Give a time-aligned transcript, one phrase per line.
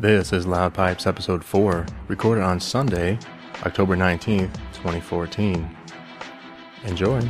[0.00, 3.18] This is Loud Pipes Episode 4, recorded on Sunday,
[3.66, 5.76] October 19th, 2014.
[6.84, 7.20] Enjoy.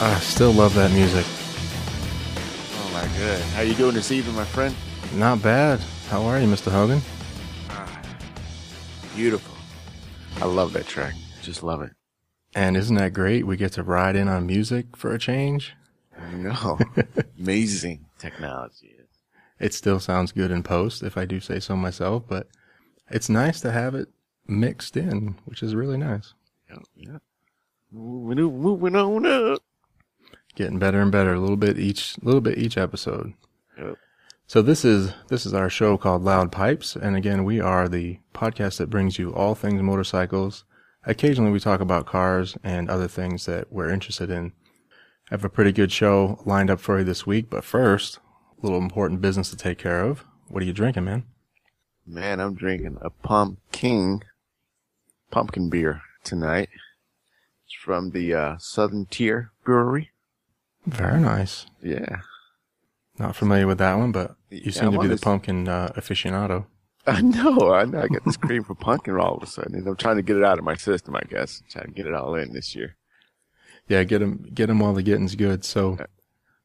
[0.00, 1.26] I still love that music.
[2.78, 3.42] Oh my god.
[3.52, 4.74] How you doing this evening, my friend?
[5.16, 5.80] Not bad.
[6.08, 6.72] How are you, Mr.
[6.72, 7.02] Hogan?
[9.20, 9.54] Beautiful.
[10.40, 11.12] I love that track.
[11.42, 11.90] Just love it.
[12.54, 13.46] And isn't that great?
[13.46, 15.74] We get to ride in on music for a change.
[16.18, 16.78] I know.
[17.38, 18.96] Amazing technology.
[19.58, 22.48] It still sounds good in post, if I do say so myself, but
[23.10, 24.08] it's nice to have it
[24.46, 26.32] mixed in, which is really nice.
[26.70, 26.78] Yeah.
[26.96, 27.18] yeah.
[27.92, 29.62] Moving, on- moving on up.
[30.54, 33.34] Getting better and better, a little bit each, little bit each episode.
[33.76, 33.98] Yep.
[34.50, 38.18] So this is this is our show called Loud Pipes, and again, we are the
[38.34, 40.64] podcast that brings you all things motorcycles.
[41.06, 44.50] Occasionally, we talk about cars and other things that we're interested in.
[45.30, 48.18] I have a pretty good show lined up for you this week, but first,
[48.58, 50.24] a little important business to take care of.
[50.48, 51.26] What are you drinking, man?
[52.04, 54.24] Man, I'm drinking a pumpkin
[55.30, 56.70] pumpkin beer tonight.
[57.66, 60.10] It's from the uh, Southern Tier Brewery.
[60.84, 61.66] Very nice.
[61.80, 62.22] Yeah.
[63.16, 66.66] Not familiar with that one, but you seem to be the pumpkin uh, aficionado.
[67.06, 68.02] I know, I know.
[68.02, 69.74] I got this cream for pumpkin all of a sudden.
[69.74, 71.62] and I'm trying to get it out of my system, I guess.
[71.70, 72.96] Trying to get it all in this year.
[73.88, 75.64] Yeah, get them, get 'em while the getting's good.
[75.64, 75.98] So,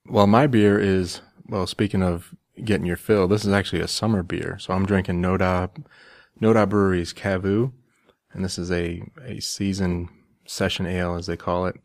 [0.06, 4.24] well, my beer is, well, speaking of getting your fill, this is actually a summer
[4.24, 4.58] beer.
[4.60, 5.70] So I'm drinking Noda,
[6.42, 7.72] Noda Brewery's Cavu,
[8.34, 10.10] and this is a, a season
[10.46, 11.80] session ale, as they call it.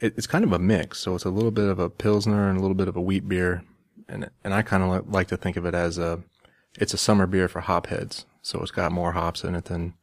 [0.00, 0.14] it.
[0.16, 0.98] It's kind of a mix.
[0.98, 3.26] So it's a little bit of a Pilsner and a little bit of a wheat
[3.28, 3.64] beer.
[4.08, 6.22] And, and I kind of like to think of it as a,
[6.76, 8.26] it's a summer beer for hop heads.
[8.42, 9.94] So it's got more hops in it than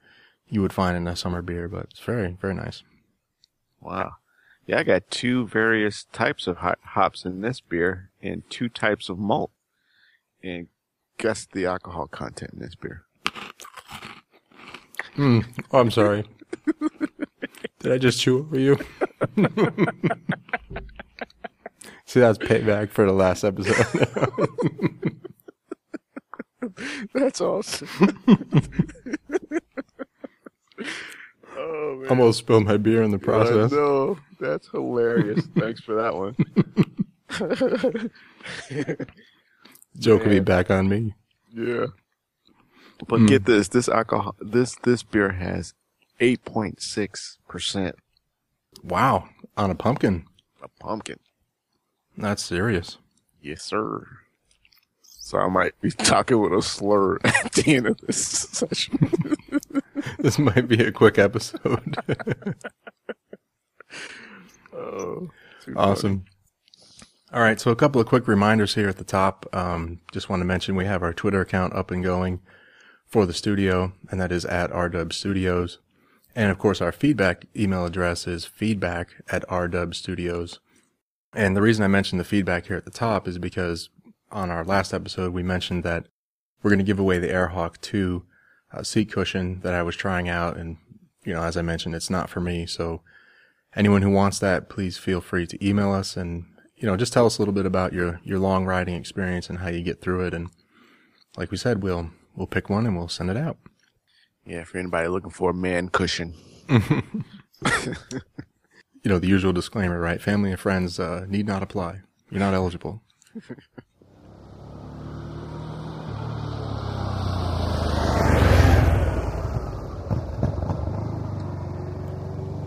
[0.47, 2.84] you would find in a summer beer, but it's very, very nice.
[3.81, 4.13] Wow.
[4.68, 9.18] Yeah, I got two various types of hops in this beer and two types of
[9.18, 9.52] malt.
[10.44, 10.68] And
[11.18, 13.06] guess the alcohol content in this beer.
[15.16, 15.41] Hmm.
[15.72, 16.25] Oh, I'm sorry.
[17.79, 18.78] Did I just chew over you?
[22.05, 23.85] See, that's payback for the last episode.
[27.13, 27.88] That's awesome.
[31.57, 32.09] oh man.
[32.09, 33.71] Almost spilled my beer in the I process.
[33.71, 34.17] know.
[34.39, 35.45] That's hilarious.
[35.57, 36.35] Thanks for that one.
[39.99, 41.13] Joke will be back on me.
[41.53, 41.85] Yeah.
[43.07, 43.25] But hmm.
[43.27, 45.73] get this, this alcohol this this beer has
[46.19, 47.95] eight point six percent
[48.83, 50.25] Wow, on a pumpkin.
[50.61, 51.19] A pumpkin.
[52.18, 52.98] That's serious.
[53.42, 54.08] Yes, sir.
[55.02, 59.36] So I might be talking with a slur at the end of this session.
[60.20, 61.98] This might be a quick episode.
[64.74, 65.30] oh,
[65.76, 66.26] awesome.
[67.34, 69.47] All right, so a couple of quick reminders here at the top.
[69.52, 72.40] Um, just want to mention we have our Twitter account up and going
[73.06, 75.80] for the studio, and that is at RW Studios.
[76.36, 80.59] And of course, our feedback email address is feedback at RW Studios.
[81.35, 83.90] And the reason I mentioned the feedback here at the top is because
[84.31, 86.07] on our last episode, we mentioned that
[86.63, 88.23] we're going to give away the Airhawk 2
[88.72, 90.56] uh, seat cushion that I was trying out.
[90.56, 90.78] And,
[91.25, 92.66] you know, as I mentioned, it's not for me.
[92.66, 93.01] So
[93.75, 96.46] anyone who wants that, please feel free to email us and,
[96.78, 99.59] you know, just tell us a little bit about your, your long riding experience and
[99.59, 100.34] how you get through it.
[100.34, 100.50] And
[101.35, 103.57] like we said, we'll, we'll pick one and we'll send it out.
[104.46, 106.34] Yeah, for anybody looking for a man cushion.
[109.05, 110.19] You know, the usual disclaimer, right?
[110.19, 112.01] Family and friends, uh, need not apply.
[112.31, 113.03] You're not eligible.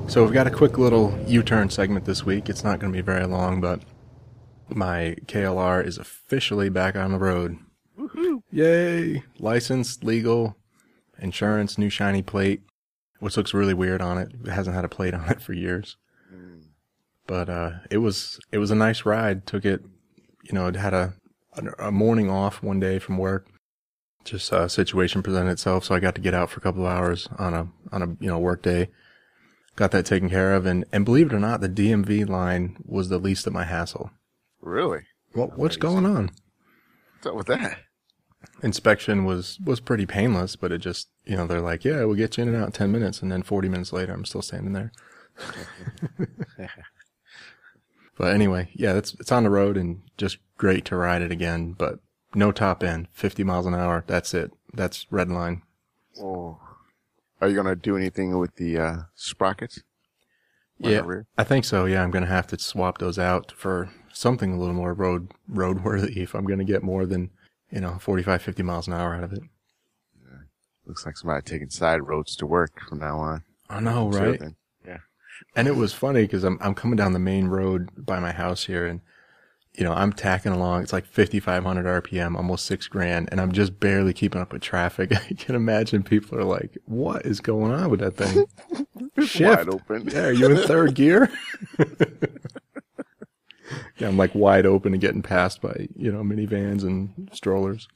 [0.06, 2.48] So we've got a quick little U-turn segment this week.
[2.48, 3.82] It's not going to be very long, but
[4.70, 7.58] my KLR is officially back on the road.
[8.50, 9.22] Yay!
[9.38, 10.56] Licensed, legal,
[11.18, 12.62] insurance, new shiny plate,
[13.20, 14.32] which looks really weird on it.
[14.46, 15.98] It hasn't had a plate on it for years.
[17.28, 19.46] But uh, it was it was a nice ride.
[19.46, 19.82] Took it,
[20.42, 21.12] you know, it had a
[21.78, 23.46] a morning off one day from work.
[24.24, 26.92] Just a situation presented itself, so I got to get out for a couple of
[26.92, 28.88] hours on a on a you know work day.
[29.76, 33.10] Got that taken care of, and and believe it or not, the DMV line was
[33.10, 34.10] the least of my hassle.
[34.60, 35.02] Really?
[35.34, 36.30] What what's going on?
[37.16, 37.78] What's up with that?
[38.62, 42.38] inspection was was pretty painless, but it just you know they're like, yeah, we'll get
[42.38, 44.72] you in and out in ten minutes, and then forty minutes later, I'm still standing
[44.72, 44.92] there.
[48.18, 51.72] but anyway, yeah, it's it's on the road and just great to ride it again.
[51.72, 52.00] But
[52.34, 54.04] no top end, fifty miles an hour.
[54.06, 54.52] That's it.
[54.74, 55.62] That's red line.
[56.20, 56.58] Oh,
[57.40, 59.80] Are you gonna do anything with the uh, sprockets?
[60.78, 61.26] Yeah, rear?
[61.36, 61.86] I think so.
[61.86, 65.32] Yeah, I'm going to have to swap those out for something a little more road
[65.50, 67.30] roadworthy if I'm going to get more than
[67.70, 69.42] you know 45, 50 miles an hour out of it.
[70.86, 73.42] Looks like somebody taking side roads to work from now on.
[73.68, 74.40] I know, right?
[74.40, 74.48] Yeah.
[75.54, 78.64] And it was funny because I'm I'm coming down the main road by my house
[78.64, 79.00] here, and
[79.74, 80.82] you know I'm tacking along.
[80.82, 85.12] It's like 5,500 RPM, almost six grand, and I'm just barely keeping up with traffic.
[85.30, 88.46] I can imagine people are like, "What is going on with that thing?"
[89.26, 89.66] Shift.
[89.66, 90.08] Wide open.
[90.08, 91.30] Yeah, are you in third gear?
[93.98, 97.88] yeah, I'm like wide open and getting passed by you know minivans and strollers.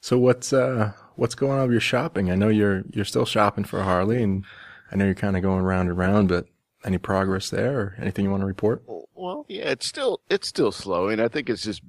[0.00, 2.30] So what's uh what's going on with your shopping?
[2.30, 4.44] I know you're you're still shopping for Harley, and
[4.92, 6.46] I know you're kind of going round and round, but
[6.84, 8.82] any progress there or anything you want to report?
[9.14, 11.82] Well, yeah, it's still it's still slow, and I think it's just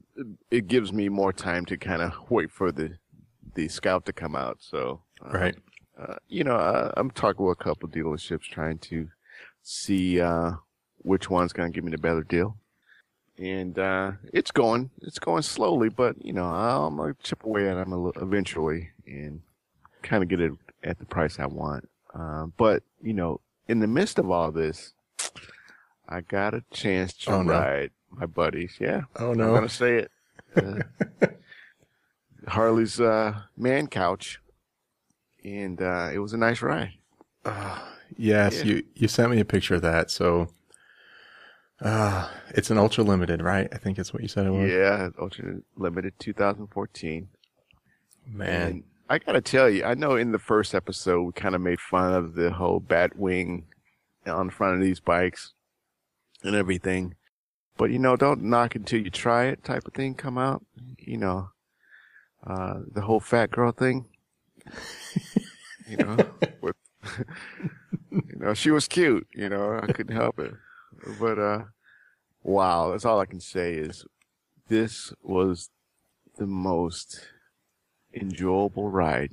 [0.51, 2.97] it gives me more time to kind of wait for the
[3.55, 4.57] the scout to come out.
[4.61, 5.55] So, uh, Right.
[5.97, 9.09] uh, you know, uh, I'm talking with a couple dealerships trying to
[9.63, 10.51] see uh,
[10.99, 12.57] which one's going to give me the better deal,
[13.37, 17.75] and uh, it's going it's going slowly, but you know, I'm gonna chip away at
[17.75, 19.41] them eventually and
[20.03, 20.53] kind of get it
[20.83, 21.89] at the price I want.
[22.17, 24.93] Uh, but you know, in the midst of all this,
[26.07, 27.51] I got a chance to Oh, no.
[27.53, 28.77] ride my buddies.
[28.79, 29.49] Yeah, Oh no!
[29.49, 30.11] I'm gonna say it.
[30.55, 30.79] Uh,
[32.47, 34.39] Harley's uh, man couch,
[35.43, 36.93] and uh, it was a nice ride.
[38.17, 38.63] Yes, Yeah.
[38.63, 40.11] you you sent me a picture of that.
[40.11, 40.47] So,
[41.81, 43.67] uh it's an ultra limited, right?
[43.73, 44.69] I think it's what you said it was.
[44.71, 47.27] Yeah, Ultra Limited 2014.
[48.27, 51.61] Man, And I gotta tell you, I know in the first episode we kind of
[51.61, 53.65] made fun of the whole bat wing
[54.25, 55.53] on the front of these bikes
[56.43, 57.13] and everything,
[57.77, 60.65] but you know, don't knock until you try it type of thing come out.
[60.97, 61.49] You know,
[62.47, 64.05] uh, the whole fat girl thing.
[65.87, 66.17] you know,
[66.61, 66.75] with
[68.11, 69.27] you know, she was cute.
[69.35, 70.53] You know, I couldn't help it,
[71.19, 71.63] but uh,
[72.41, 74.03] wow, that's all I can say is
[74.67, 75.69] this was
[76.37, 77.27] the most
[78.15, 79.31] enjoyable ride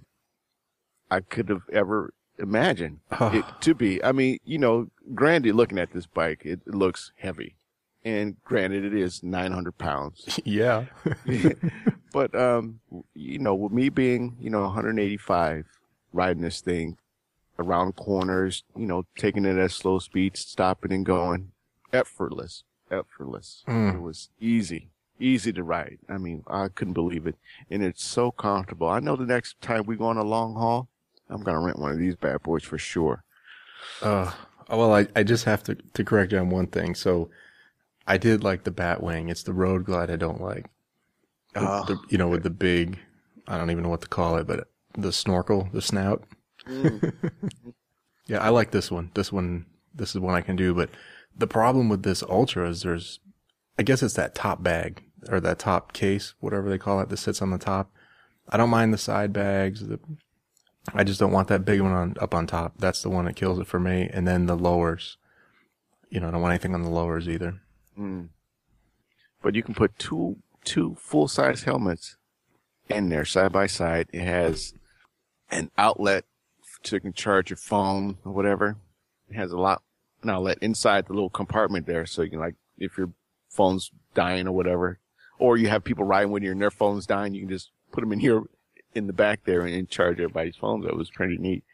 [1.10, 4.02] I could have ever imagined it to be.
[4.02, 7.56] I mean, you know, granted, looking at this bike, it, it looks heavy,
[8.02, 10.40] and granted, it is 900 pounds.
[10.44, 10.86] yeah.
[12.12, 12.80] but um,
[13.14, 15.66] you know, with me being you know 185,
[16.14, 16.96] riding this thing
[17.58, 21.52] around corners, you know, taking it at slow speeds, stopping and going,
[21.92, 23.64] effortless, effortless.
[23.68, 23.96] Mm.
[23.96, 24.88] It was easy,
[25.22, 25.98] easy to ride.
[26.08, 27.36] I mean, I couldn't believe it,
[27.70, 28.88] and it's so comfortable.
[28.88, 30.88] I know the next time we go on a long haul,
[31.30, 33.24] I'm gonna rent one of these bad boys for sure.
[34.00, 34.32] Uh,
[34.68, 36.94] well, I, I just have to, to correct you on one thing.
[36.94, 37.30] So
[38.06, 39.30] I did like the Batwing.
[39.30, 40.66] It's the Road Glide I don't like.
[41.54, 42.98] The- Oh, the- you know, with the big,
[43.46, 46.24] I don't even know what to call it, but the snorkel, the snout.
[48.26, 49.10] yeah, I like this one.
[49.14, 50.74] This one, this is one I can do.
[50.74, 50.90] But
[51.36, 53.20] the problem with this Ultra is there's,
[53.78, 57.16] I guess it's that top bag or that top case, whatever they call it, that
[57.16, 57.90] sits on the top.
[58.48, 59.86] I don't mind the side bags.
[59.86, 60.00] The,
[60.94, 62.74] I just don't want that big one on up on top.
[62.78, 64.08] That's the one that kills it for me.
[64.12, 65.16] And then the lowers.
[66.10, 67.60] You know, I don't want anything on the lowers either.
[67.98, 68.28] Mm.
[69.42, 72.16] But you can put two two full size helmets
[72.88, 74.08] in there side by side.
[74.12, 74.74] It has
[75.50, 76.24] an outlet
[76.84, 78.76] so you can charge your phone or whatever.
[79.28, 79.82] It has a lot
[80.22, 83.12] an outlet inside the little compartment there, so you can like if your
[83.48, 84.98] phone's dying or whatever,
[85.42, 88.00] or you have people riding with you and their phone's dying, you can just put
[88.00, 88.42] them in here
[88.94, 90.84] in the back there and, charge everybody's phones.
[90.84, 91.64] That was pretty neat.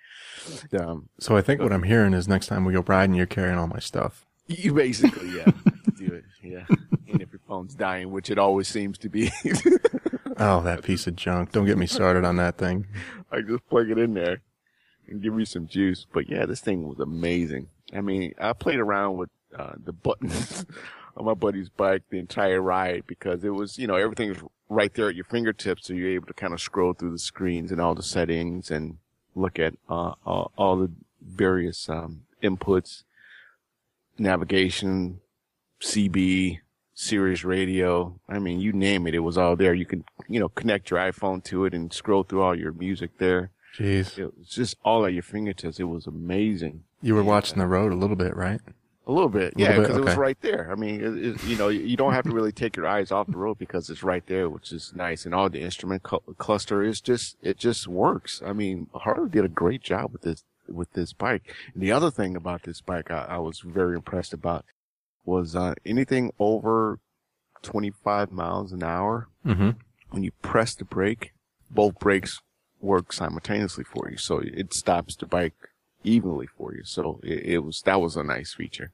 [0.81, 3.59] Um, So I think what I'm hearing is next time we go riding, you're carrying
[3.59, 4.25] all my stuff.
[4.47, 5.51] You basically, yeah,
[5.99, 6.65] do it, yeah.
[7.13, 9.31] And if your phone's dying, which it always seems to be,
[10.39, 11.51] Oh, that piece of junk.
[11.53, 12.87] Don't get me started on that thing.
[13.33, 14.41] I just plug it in there
[15.09, 16.07] and give me some juice.
[16.13, 17.69] But yeah, this thing was amazing.
[17.93, 20.65] I mean, I played around with uh, the buttons
[21.19, 24.93] on my buddy's bike the entire ride because it was, you know, everything was right
[24.95, 27.81] there at your fingertips, so you're able to kind of scroll through the screens and
[27.81, 28.99] all the settings and
[29.35, 33.03] look at uh, all, all the various um, inputs,
[34.19, 35.21] navigation,
[35.81, 36.61] CB,
[36.95, 38.19] Sirius radio.
[38.29, 39.75] I mean, you name it, it was all there.
[39.75, 43.19] You could, you know, connect your iPhone to it and scroll through all your music
[43.19, 43.51] there.
[43.77, 44.19] Jeez.
[44.19, 45.79] It was just all at your fingertips.
[45.79, 46.85] It was amazing.
[47.01, 48.61] You were watching the road a little bit, right?
[49.09, 50.69] A little bit, A yeah, little because it was right there.
[50.71, 53.27] I mean, it, it, you know, you don't have to really take your eyes off
[53.27, 55.25] the road because it's right there, which is nice.
[55.25, 58.43] And all the instrument cl- cluster is just, it just works.
[58.45, 61.55] I mean, Harley did a great job with this, with this bike.
[61.73, 64.67] And the other thing about this bike I, I was very impressed about
[65.25, 67.00] was, uh, anything over
[67.62, 69.71] 25 miles an hour, Mm-hmm.
[70.11, 71.33] when you press the brake,
[71.71, 72.41] both brakes
[72.81, 74.19] work simultaneously for you.
[74.19, 75.55] So it stops the bike
[76.09, 76.83] evenly for you.
[76.85, 78.93] So it, it was, that was a nice feature.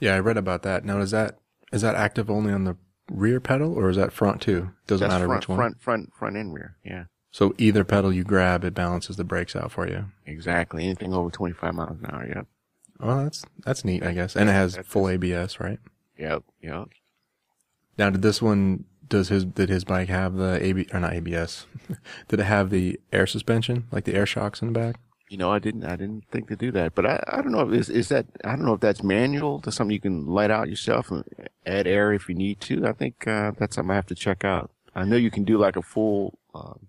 [0.00, 0.84] Yeah, I read about that.
[0.84, 1.38] Now, is that,
[1.72, 2.76] is that active only on the
[3.10, 4.70] rear pedal or is that front too?
[4.86, 5.56] Doesn't That's matter front, which one.
[5.58, 6.76] front, front, front and rear.
[6.84, 10.06] Yeah, So either pedal you grab, it balances the brakes out for you.
[10.26, 10.84] exactly.
[10.84, 12.26] Anything over 25 miles an hour.
[12.26, 12.46] Yep.
[13.00, 14.36] Well, that's, that's neat, I guess.
[14.36, 15.78] And it has That's- full ABS, right?
[16.18, 16.44] Yep.
[16.62, 16.88] Yep.
[17.98, 21.66] Now, did this one, does his, did his bike have the AB, or not ABS?
[22.28, 24.96] did it have the air suspension, like the air shocks in the back?
[25.32, 27.70] You know, I didn't, I didn't think to do that, but I, I don't know.
[27.70, 30.68] Is, is that, I don't know if that's manual to something you can light out
[30.68, 31.24] yourself and
[31.64, 32.86] add air if you need to.
[32.86, 34.70] I think, uh, that's something I have to check out.
[34.94, 36.88] I know you can do like a full, um,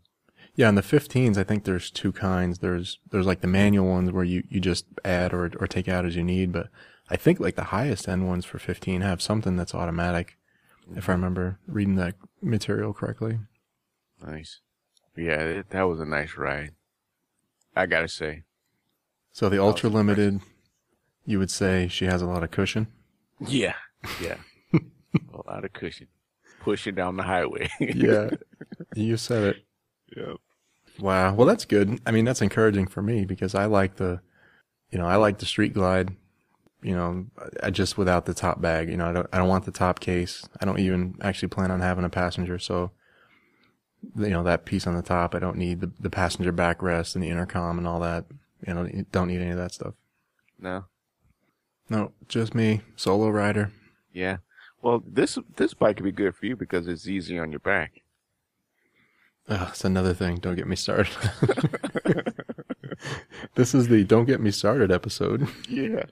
[0.55, 2.59] Yeah, in the 15s, I think there's two kinds.
[2.59, 6.05] There's there's like the manual ones where you, you just add or or take out
[6.05, 6.67] as you need, but
[7.09, 10.35] I think like the highest end ones for 15 have something that's automatic.
[10.97, 13.39] If I remember reading that material correctly.
[14.21, 14.59] nice.
[15.15, 16.71] Yeah, it, that was a nice ride.
[17.75, 18.43] I gotta say.
[19.31, 20.41] So the ultra limited,
[21.25, 22.87] you would say she has a lot of cushion.
[23.39, 23.73] Yeah.
[24.21, 24.37] Yeah.
[24.73, 26.07] a lot of cushion.
[26.61, 27.69] Pushing down the highway.
[27.79, 28.29] Yeah,
[28.95, 29.65] you said it.
[30.15, 30.37] Yep.
[30.99, 31.33] Wow.
[31.33, 31.99] Well, that's good.
[32.05, 34.21] I mean, that's encouraging for me because I like the,
[34.91, 36.15] you know, I like the street glide,
[36.83, 37.25] you know,
[37.61, 39.99] I just without the top bag, you know, I don't, I don't want the top
[39.99, 40.47] case.
[40.61, 42.59] I don't even actually plan on having a passenger.
[42.59, 42.91] So,
[44.17, 47.23] you know, that piece on the top, I don't need the, the passenger backrest and
[47.23, 48.25] the intercom and all that.
[48.65, 49.93] You know, don't need any of that stuff.
[50.59, 50.85] No.
[51.89, 53.71] No, just me, solo rider.
[54.13, 54.37] Yeah.
[54.81, 58.01] Well, this this bike could be good for you because it's easy on your back.
[59.49, 60.37] Ah, Ugh, it's another thing.
[60.37, 61.13] Don't get me started.
[63.55, 65.47] this is the don't get me started episode.
[65.69, 66.03] Yeah.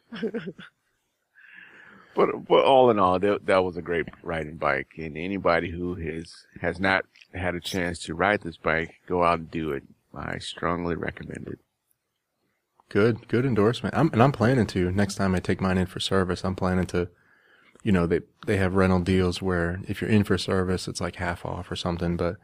[2.15, 5.95] But but all in all, that that was a great riding bike, and anybody who
[5.95, 9.83] has has not had a chance to ride this bike, go out and do it.
[10.13, 11.59] I strongly recommend it.
[12.89, 13.95] Good, good endorsement.
[13.95, 16.43] I'm, and I'm planning to next time I take mine in for service.
[16.43, 17.07] I'm planning to,
[17.83, 21.15] you know, they they have rental deals where if you're in for service, it's like
[21.15, 22.17] half off or something.
[22.17, 22.35] But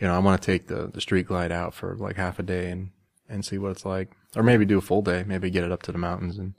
[0.00, 2.44] you know, I want to take the the street glide out for like half a
[2.44, 2.90] day and
[3.28, 5.24] and see what it's like, or maybe do a full day.
[5.26, 6.54] Maybe get it up to the mountains and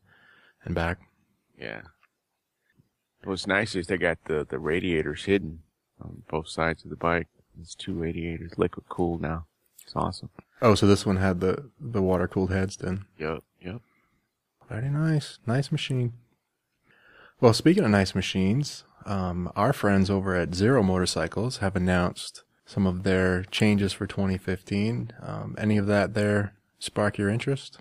[0.65, 0.99] and back.
[1.57, 1.83] Yeah.
[3.27, 5.59] What's nice is they got the the radiators hidden
[6.01, 7.27] on both sides of the bike.
[7.59, 9.47] It's two radiators, liquid cooled now.
[9.83, 10.29] It's awesome.
[10.61, 13.05] Oh, so this one had the the water cooled heads then.
[13.19, 13.43] Yep.
[13.61, 13.81] Yep.
[14.69, 15.39] Very nice.
[15.45, 16.13] Nice machine.
[17.41, 22.87] Well, speaking of nice machines, um, our friends over at Zero Motorcycles have announced some
[22.87, 25.11] of their changes for 2015.
[25.21, 27.79] Um, any of that there spark your interest?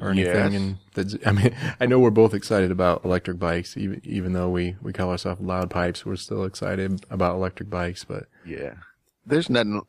[0.00, 0.52] Or anything?
[0.52, 0.54] Yes.
[0.54, 4.48] in that, I mean, I know we're both excited about electric bikes, even, even though
[4.48, 8.74] we, we call ourselves loud pipes, we're still excited about electric bikes, but Yeah.
[9.26, 9.82] There's nothing,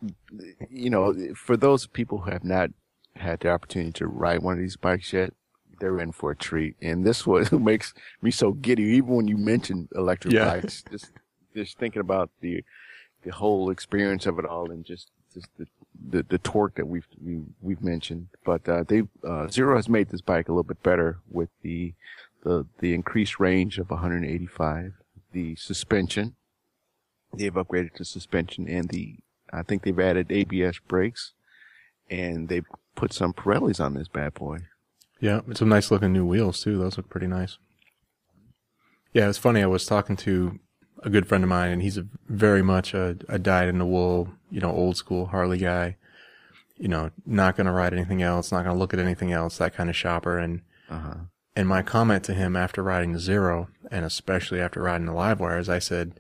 [0.70, 2.72] you know, for those people who have not
[3.16, 5.34] had the opportunity to ride one of these bikes yet,
[5.80, 6.76] they're in for a treat.
[6.82, 10.46] And this was what makes me so giddy, even when you mention electric Yeah.
[10.46, 11.12] bikes, just,
[11.56, 12.64] just thinking about the,
[13.24, 15.66] the whole experience of it all and just, just the,
[16.08, 18.28] the, the torque that we've, we, we've mentioned.
[18.46, 21.94] But, uh, they, uh, Zero has made this bike a little bit better with the,
[22.44, 24.94] the, the increased range of 185,
[25.32, 26.36] the suspension.
[27.34, 29.18] They've upgraded the suspension and the,
[29.52, 31.34] I think they've added ABS brakes
[32.10, 32.62] and they
[32.96, 34.60] put some Pirellis on this bad boy.
[35.20, 36.78] Yeah, some nice looking new wheels too.
[36.78, 37.58] Those look pretty nice.
[39.14, 39.62] Yeah, it's funny.
[39.62, 40.60] I was talking to
[41.04, 43.86] a good friend of mine, and he's a very much a, a dyed in the
[43.86, 45.96] wool, you know, old school Harley guy.
[46.78, 49.58] You know, not going to ride anything else, not going to look at anything else,
[49.58, 50.38] that kind of shopper.
[50.38, 51.16] And Uh huh.
[51.56, 55.60] and my comment to him after riding the Zero, and especially after riding the Livewire,
[55.60, 56.20] is I said,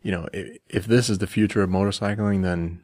[0.00, 2.82] you know, if, if this is the future of motorcycling, then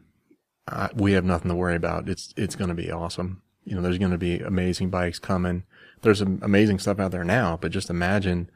[0.67, 2.09] uh, we have nothing to worry about.
[2.09, 3.43] It's it's going to be awesome.
[3.65, 5.63] You know, there's going to be amazing bikes coming.
[6.03, 8.51] There's some amazing stuff out there now, but just imagine,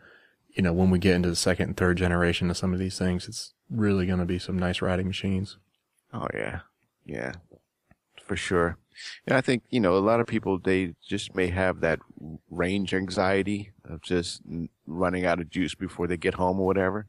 [0.54, 2.98] you know, when we get into the second and third generation of some of these
[2.98, 5.58] things, it's really going to be some nice riding machines.
[6.12, 6.60] Oh yeah,
[7.04, 7.32] yeah,
[8.24, 8.76] for sure.
[9.26, 12.00] And I think you know a lot of people they just may have that
[12.50, 14.42] range anxiety of just
[14.86, 17.06] running out of juice before they get home or whatever.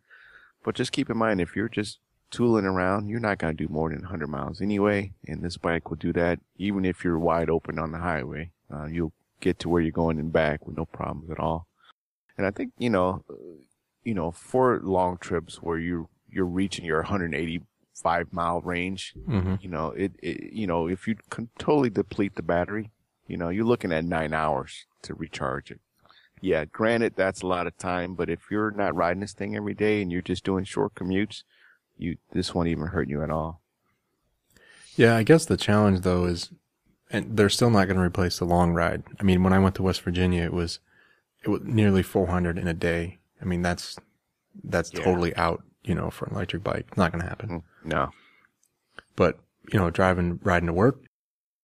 [0.64, 3.72] But just keep in mind if you're just tooling around, you're not going to do
[3.72, 7.50] more than 100 miles anyway, and this bike will do that even if you're wide
[7.50, 8.52] open on the highway.
[8.74, 11.68] Uh, you'll get to where you're going and back with no problems at all.
[12.38, 13.24] And I think you know,
[14.04, 19.56] you know, for long trips where you you're reaching your 185 mile range, Mm-hmm.
[19.62, 22.92] you know, it, it you know, if you can totally deplete the battery,
[23.28, 25.80] you know, you're looking at nine hours to recharge it.
[26.44, 29.76] Yeah, granted, that's a lot of time, but if you're not riding this thing every
[29.76, 31.44] day and you're just doing short commutes,
[31.98, 33.62] you this won't even hurt you at all.
[34.96, 36.52] Yeah, I guess the challenge though is,
[37.12, 39.04] and they're still not going to replace the long ride.
[39.20, 40.80] I mean, when I went to West Virginia, it was,
[41.44, 43.20] it was nearly 400 in a day.
[43.42, 43.98] I mean, that's,
[44.64, 45.02] that's Yeah.
[45.04, 46.86] totally out, you know, for an electric bike.
[46.90, 47.50] It's not going to happen.
[47.50, 48.10] Mm, no.
[49.16, 49.40] But,
[49.72, 51.02] you know, driving, riding to work,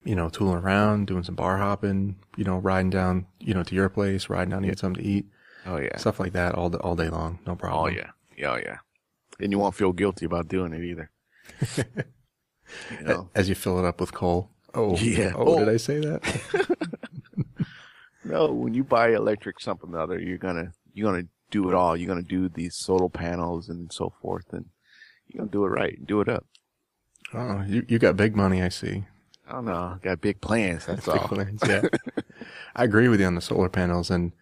[0.04, 3.76] you know, tooling around, doing some bar hopping, you know, riding down, you know, to
[3.76, 5.26] your place, riding down to get something to eat,
[5.66, 5.98] Oh yeah.
[5.98, 7.40] stuff like that all, the all day long.
[7.46, 7.82] No problem.
[7.84, 8.12] Oh yeah.
[8.38, 8.78] Yeah, Oh yeah.
[9.40, 11.12] And you won't feel guilty about doing it either.
[12.92, 13.30] you know?
[13.36, 14.50] As you fill it up with coal.
[14.74, 15.34] Oh, Yeah.
[15.36, 15.60] Oh, Oh.
[15.60, 16.22] did I say that?
[18.28, 21.96] No, when you buy electric something or other, you're gonna you're gonna do it all.
[21.96, 24.66] You're gonna do these solar panels and so forth, and
[25.28, 26.06] you're gonna do it right.
[26.06, 26.46] Do it up.
[27.34, 29.06] oh, you, you got big money, I see.
[29.48, 29.98] I don't know.
[30.02, 30.86] Got big plans.
[30.86, 31.28] That's Big all.
[31.30, 31.84] plans, yeah.
[32.76, 34.34] I agree with you on the solar panels and,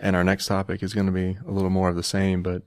[0.00, 2.62] and our next topic is going to be a little more of the same, but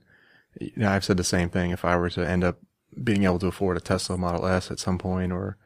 [0.60, 1.70] you know, I've said the same thing.
[1.70, 2.58] If I were to end up
[3.02, 5.56] being able to afford a Tesla Model S at some point or,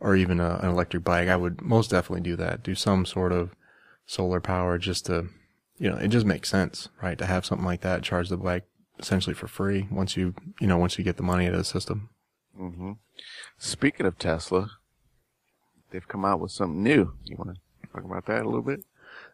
[0.00, 2.62] or even a, an electric bike, I would most definitely do that.
[2.62, 3.54] Do some sort of
[4.06, 5.28] solar power just to,
[5.78, 7.18] you know, it just makes sense, right?
[7.18, 8.64] To have something like that, charge the bike
[8.98, 11.64] essentially for free once you, you know, once you get the money out of the
[11.64, 12.10] system.
[12.58, 12.92] Mm-hmm.
[13.58, 14.70] Speaking of Tesla,
[15.90, 17.14] they've come out with something new.
[17.24, 18.84] You want to talk about that a little bit?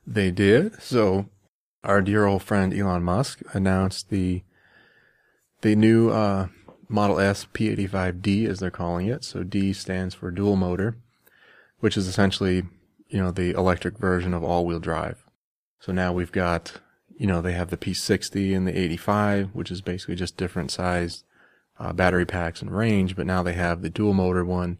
[0.06, 0.80] They did.
[0.82, 1.26] So
[1.84, 4.42] our dear old friend Elon Musk announced the
[5.62, 6.48] the new uh,
[6.88, 9.24] Model S P85D as they're calling it.
[9.24, 10.96] So D stands for dual motor,
[11.80, 12.64] which is essentially,
[13.10, 15.24] you know, the electric version of all-wheel drive.
[15.80, 16.80] So now we've got,
[17.16, 21.24] you know, they have the P60 and the 85, which is basically just different size
[21.78, 24.78] uh, battery packs and range, but now they have the dual motor one,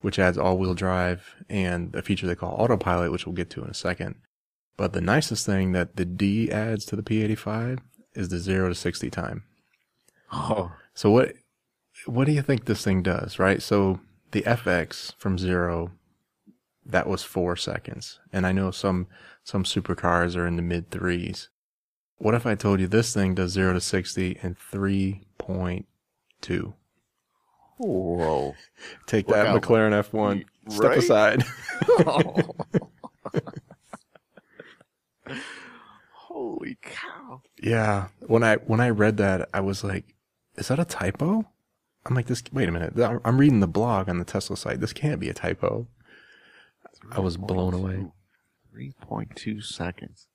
[0.00, 3.70] which adds all-wheel drive and a feature they call autopilot, which we'll get to in
[3.70, 4.16] a second.
[4.76, 7.78] But the nicest thing that the D adds to the P85
[8.14, 9.44] is the 0 to 60 time.
[10.32, 11.34] Oh, So what
[12.06, 13.62] what do you think this thing does, right?
[13.62, 14.00] So
[14.32, 15.92] the FX from 0
[16.84, 18.20] that was 4 seconds.
[18.32, 19.06] And I know some
[19.44, 21.48] some supercars are in the mid 3s.
[22.18, 26.72] What if I told you this thing does 0 to 60 in 3.2?
[27.78, 28.54] whoa!
[29.06, 29.62] Take Look that out.
[29.62, 30.44] McLaren F1.
[30.68, 31.44] Step aside.
[36.12, 37.42] Holy cow!
[37.60, 38.08] Yeah.
[38.20, 40.14] When I when I read that, I was like,
[40.56, 41.46] "Is that a typo?"
[42.06, 42.42] I'm like, "This.
[42.52, 42.94] Wait a minute.
[43.24, 44.80] I'm reading the blog on the Tesla site.
[44.80, 45.86] This can't be a typo."
[47.10, 48.06] I was blown away.
[48.70, 50.26] Three point two seconds.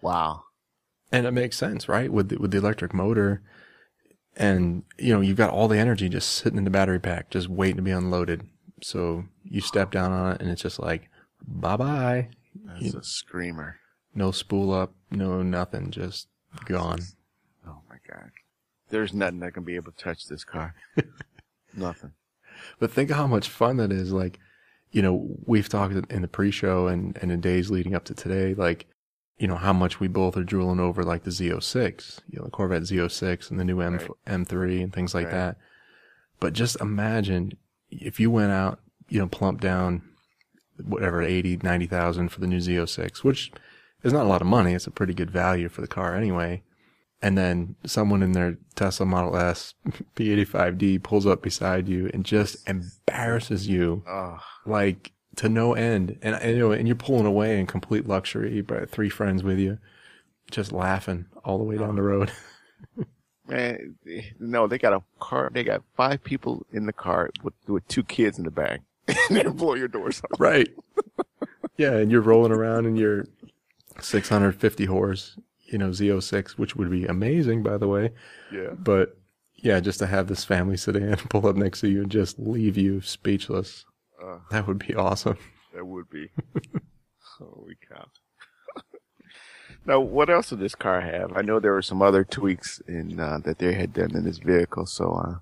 [0.00, 0.42] Wow.
[1.10, 2.12] And it makes sense, right?
[2.12, 3.42] With the, with the electric motor,
[4.36, 7.48] and you know, you've got all the energy just sitting in the battery pack, just
[7.48, 8.48] waiting to be unloaded.
[8.82, 11.08] So you step down on it, and it's just like,
[11.46, 12.28] "Bye bye."
[12.64, 13.76] That's a screamer.
[14.14, 16.28] No spool up, no nothing, just
[16.64, 17.00] gone.
[17.66, 18.30] Oh my god.
[18.90, 20.74] There's nothing that can be able to touch this car.
[21.74, 22.12] nothing.
[22.78, 24.12] But think of how much fun that is.
[24.12, 24.38] Like,
[24.92, 28.54] you know, we've talked in the pre-show and, and in days leading up to today,
[28.54, 28.86] like,
[29.38, 32.50] you know, how much we both are drooling over like the Z06, you know, the
[32.50, 34.08] Corvette Z06 and the new M, Right.
[34.26, 35.32] M3 and things like Right.
[35.32, 35.56] that.
[36.38, 37.52] But just imagine
[37.90, 40.02] if you went out, you know, plump down
[40.84, 43.50] whatever, 80, 90,000 for the new Z06, which
[44.02, 44.74] is not a lot of money.
[44.74, 46.62] It's a pretty good value for the car anyway.
[47.22, 49.74] And then someone in their Tesla Model S
[50.16, 56.18] P85D pulls up beside you and just embarrasses you Oh, like to no end.
[56.20, 59.78] And, know, and you're pulling away in complete luxury, but three friends with you,
[60.50, 62.32] just laughing all the way down the road.
[63.52, 63.96] man.
[64.38, 65.50] No, they got a car.
[65.52, 68.80] They got five people in the car with, with two kids in the back.
[69.08, 70.40] and they blow your doors off.
[70.40, 70.68] right.
[71.76, 71.96] yeah.
[71.96, 73.26] And you're rolling around in your
[74.00, 75.36] 650 horse,
[75.72, 78.10] you know, Z06, which would be amazing, by the way.
[78.52, 78.70] Yeah.
[78.78, 79.16] But
[79.56, 82.76] yeah, just to have this family sedan pull up next to you and just leave
[82.76, 83.84] you speechless.
[84.22, 85.38] Uh, That would be awesome.
[85.74, 86.28] that would be.
[87.38, 88.06] Holy cow.
[89.86, 91.32] now, what else did this car have?
[91.36, 94.38] I know there were some other tweaks in uh, that they had done in this
[94.38, 94.86] vehicle.
[94.86, 95.34] So, uh,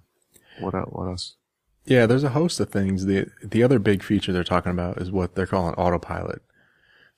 [0.61, 0.89] what else?
[0.93, 1.37] What else?
[1.85, 3.07] Yeah, there's a host of things.
[3.07, 6.43] The the other big feature they're talking about is what they're calling autopilot.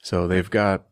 [0.03, 0.85] So they've got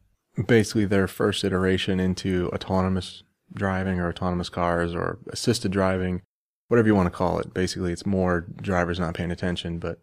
[0.47, 3.23] basically their first iteration into autonomous
[3.55, 6.23] driving or autonomous cars or assisted driving,
[6.69, 7.53] whatever you want to call it.
[7.53, 9.99] Basically, it's more drivers not paying attention, but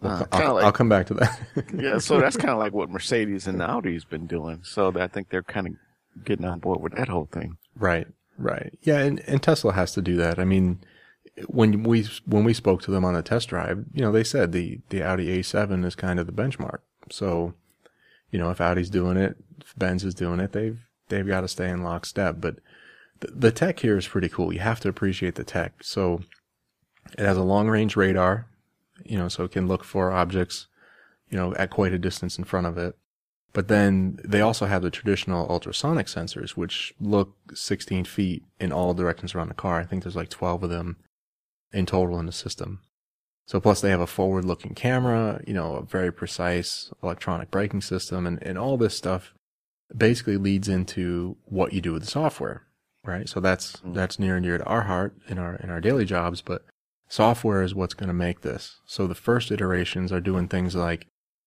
[0.00, 1.40] we'll Uh, co- I'll, like- I'll come back to that.
[1.74, 4.60] Yeah, so that's kind of like what Mercedes and Audi's been doing.
[4.64, 7.56] So I think they're kind of getting on board with that whole thing.
[7.76, 8.76] Right, right.
[8.82, 10.38] Yeah, and, and Tesla has to do that.
[10.40, 10.80] I mean,
[11.46, 14.50] when we when we spoke to them on the test drive, you know, they said
[14.50, 16.78] the the Audi A7 is kind of the benchmark.
[17.12, 17.54] So,
[18.30, 21.48] you know, if Audi's doing it, if Benz is doing it, they've they've got to
[21.48, 22.36] stay in lockstep.
[22.40, 22.56] But
[23.20, 24.52] the, the tech here is pretty cool.
[24.52, 25.82] You have to appreciate the tech.
[25.82, 26.22] So,
[27.16, 28.46] it has a long range radar,
[29.04, 30.66] you know, so it can look for objects,
[31.30, 32.96] you know, at quite a distance in front of it.
[33.52, 38.92] But then they also have the traditional ultrasonic sensors, which look 16 feet in all
[38.92, 39.80] directions around the car.
[39.80, 40.96] I think there's like 12 of them
[41.72, 42.80] in total in the system.
[43.48, 47.80] So plus they have a forward looking camera, you know, a very precise electronic braking
[47.80, 49.32] system and, and all this stuff
[49.96, 52.66] basically leads into what you do with the software,
[53.06, 53.26] right?
[53.26, 53.94] So that's, mm.
[53.94, 56.66] that's near and dear to our heart in our, in our daily jobs, but
[57.08, 58.80] software is what's going to make this.
[58.84, 61.06] So the first iterations are doing things like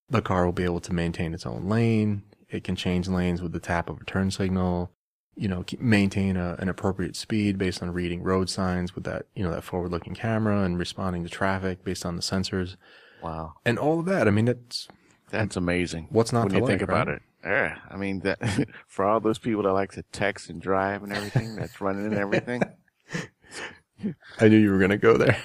[0.10, 2.24] the car will be able to maintain its own lane.
[2.50, 4.92] It can change lanes with the tap of a turn signal
[5.36, 9.44] you know, maintain a, an appropriate speed based on reading road signs with that, you
[9.44, 12.76] know, that forward looking camera and responding to traffic based on the sensors.
[13.24, 13.54] Wow.
[13.65, 14.28] And all of that.
[14.28, 14.88] I mean, it's,
[15.30, 16.08] that's amazing.
[16.10, 17.17] What's not when to you like, think about right?
[17.17, 17.22] it?
[17.44, 17.78] Yeah.
[17.89, 18.39] I mean, that
[18.88, 22.15] for all those people that like to text and drive and everything, that's running and
[22.15, 22.62] everything.
[24.39, 25.41] I knew you were going to go there.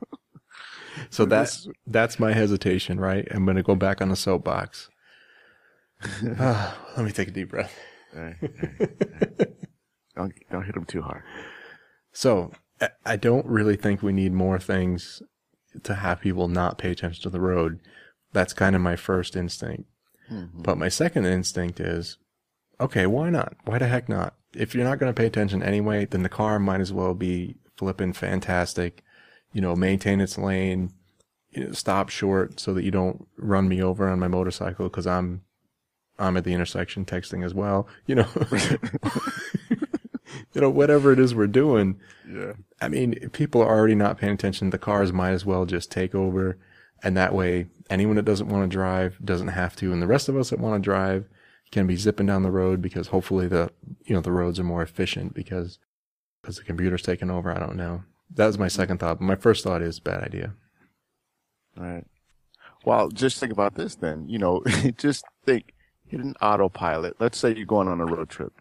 [1.10, 3.28] so that's, that's my hesitation, right?
[3.30, 4.90] I'm going to go back on the soapbox.
[6.38, 7.78] Uh, let me take a deep breath.
[10.16, 11.22] Don't don't hit them too hard.
[12.12, 12.52] So
[13.04, 15.22] I don't really think we need more things
[15.82, 17.80] to have people not pay attention to the road.
[18.32, 19.84] That's kind of my first instinct.
[20.30, 20.62] Mm-hmm.
[20.62, 22.18] But my second instinct is,
[22.80, 23.54] okay, why not?
[23.64, 24.34] Why the heck not?
[24.54, 27.56] If you're not going to pay attention anyway, then the car might as well be
[27.76, 29.02] flipping fantastic.
[29.52, 30.92] You know, maintain its lane,
[31.50, 35.06] you know, stop short so that you don't run me over on my motorcycle because
[35.06, 35.42] I'm
[36.18, 37.88] I'm at the intersection texting as well.
[38.06, 38.28] You know,
[40.52, 41.98] you know, whatever it is we're doing.
[42.28, 42.54] Yeah.
[42.80, 44.70] I mean, people are already not paying attention.
[44.70, 46.58] The cars might as well just take over.
[47.02, 49.92] And that way, anyone that doesn't want to drive doesn't have to.
[49.92, 51.26] And the rest of us that want to drive
[51.70, 53.70] can be zipping down the road because hopefully the,
[54.04, 55.78] you know, the roads are more efficient because,
[56.42, 57.52] because the computer's taking over.
[57.52, 58.02] I don't know.
[58.34, 59.18] That was my second thought.
[59.18, 60.54] But my first thought is bad idea.
[61.78, 62.06] All right.
[62.84, 64.28] Well, just think about this then.
[64.28, 64.62] You know,
[64.96, 65.74] just think
[66.08, 67.16] hit an autopilot.
[67.20, 68.52] Let's say you're going on a road trip.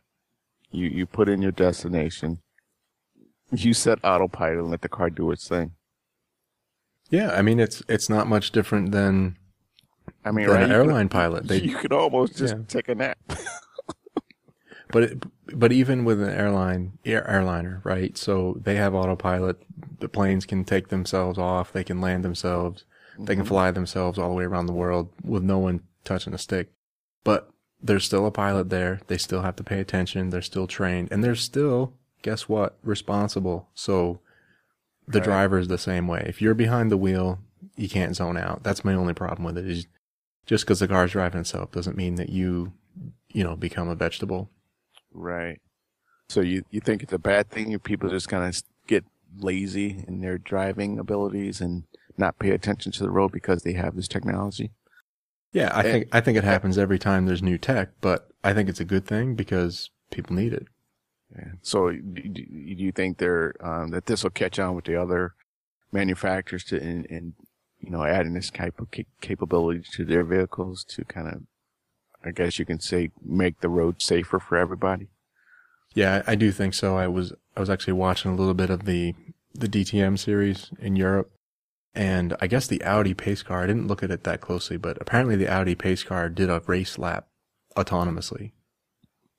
[0.71, 2.39] You you put in your destination.
[3.51, 5.71] You set autopilot and let the car do its thing.
[7.09, 9.37] Yeah, I mean it's it's not much different than
[10.25, 10.63] I mean, than right?
[10.63, 11.47] an airline pilot.
[11.47, 12.63] They, you could almost just yeah.
[12.67, 13.17] take a nap.
[14.91, 15.23] but it,
[15.57, 18.17] but even with an airline air, airliner, right?
[18.17, 19.61] So they have autopilot.
[19.99, 21.71] The planes can take themselves off.
[21.71, 22.83] They can land themselves.
[23.17, 23.47] They can mm-hmm.
[23.47, 26.71] fly themselves all the way around the world with no one touching a stick.
[27.27, 27.51] But
[27.83, 29.01] there's still a pilot there.
[29.07, 30.29] They still have to pay attention.
[30.29, 33.67] They're still trained and they're still, guess what, responsible.
[33.73, 34.21] So
[35.09, 35.25] the right.
[35.25, 36.23] driver is the same way.
[36.25, 37.39] If you're behind the wheel,
[37.75, 38.63] you can't zone out.
[38.63, 39.87] That's my only problem with it is
[40.45, 42.71] just because the car's driving itself doesn't mean that you,
[43.33, 44.49] you know, become a vegetable.
[45.13, 45.59] Right.
[46.29, 49.03] So you, you think it's a bad thing if people just kind of get
[49.37, 51.83] lazy in their driving abilities and
[52.17, 54.71] not pay attention to the road because they have this technology?
[55.53, 58.53] Yeah, I and, think I think it happens every time there's new tech, but I
[58.53, 60.67] think it's a good thing because people need it.
[61.35, 61.51] Yeah.
[61.61, 65.33] So, do, do you think they're um, that this will catch on with the other
[65.91, 67.33] manufacturers to and,
[67.79, 68.87] you know adding this type of
[69.21, 71.41] capability to their vehicles to kind of,
[72.25, 75.09] I guess you can say, make the road safer for everybody?
[75.93, 76.97] Yeah, I do think so.
[76.97, 79.13] I was I was actually watching a little bit of the
[79.53, 81.31] the DTM series in Europe,
[81.93, 84.97] and I guess the Audi pace car, I didn't look at it that closely, but
[85.01, 87.27] apparently the Audi pace car did a race lap
[87.75, 88.51] autonomously.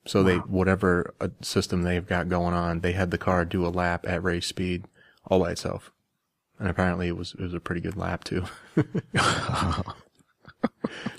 [0.07, 0.27] So wow.
[0.27, 4.07] they, whatever uh, system they've got going on, they had the car do a lap
[4.09, 4.87] at race speed
[5.27, 5.93] all by itself.
[6.59, 8.45] And apparently it was, it was a pretty good lap too.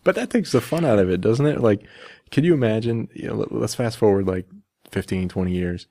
[0.03, 1.61] but that takes the fun out of it, doesn't it?
[1.61, 1.83] Like,
[2.31, 4.45] can you imagine, you know, let's fast forward like
[4.91, 5.87] 15, 20 years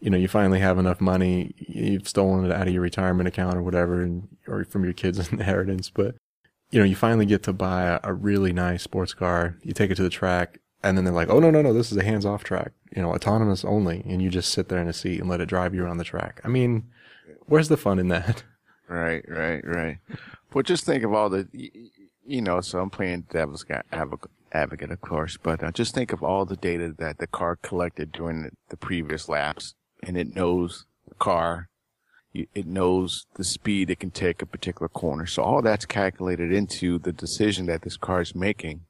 [0.00, 3.56] you know, you finally have enough money, you've stolen it out of your retirement account
[3.56, 6.14] or whatever, and, or from your kids' inheritance, but,
[6.70, 9.90] you know, you finally get to buy a, a really nice sports car, you take
[9.90, 12.04] it to the track, and then they're like, oh, no, no, no, this is a
[12.04, 15.20] hands off track, you know, autonomous only, and you just sit there in a seat
[15.20, 16.40] and let it drive you around the track.
[16.44, 16.84] I mean,
[17.46, 18.44] where's the fun in that?
[18.88, 19.98] Right, right, right.
[20.52, 21.48] But just think of all the,
[22.24, 23.64] you know, so I'm playing devil's
[24.52, 28.12] advocate, of course, but uh, just think of all the data that the car collected
[28.12, 29.74] during the, the previous laps
[30.06, 31.68] and it knows the car.
[32.32, 35.26] It knows the speed it can take a particular corner.
[35.26, 38.82] So all that's calculated into the decision that this car is making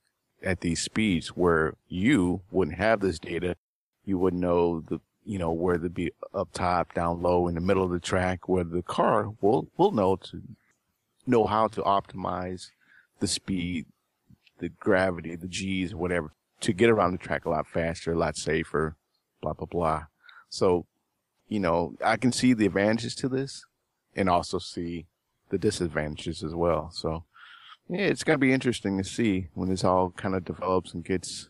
[0.43, 3.57] at these speeds where you wouldn't have this data.
[4.05, 7.61] You wouldn't know the, you know, where to be up top, down low, in the
[7.61, 10.43] middle of the track, where the car will, will know to
[11.27, 12.71] know how to optimize
[13.21, 13.87] the speed,
[14.59, 18.37] the gravity, the G's, whatever, to get around the track a lot faster, a lot
[18.37, 18.97] safer,
[19.41, 20.05] blah, blah, blah.
[20.49, 20.87] So
[21.49, 23.65] you know, I can see the advantages to this
[24.15, 25.07] and also see
[25.51, 26.91] the disadvantages as well.
[26.93, 27.25] So
[27.89, 31.49] yeah, it's gonna be interesting to see when this all kind of develops and gets,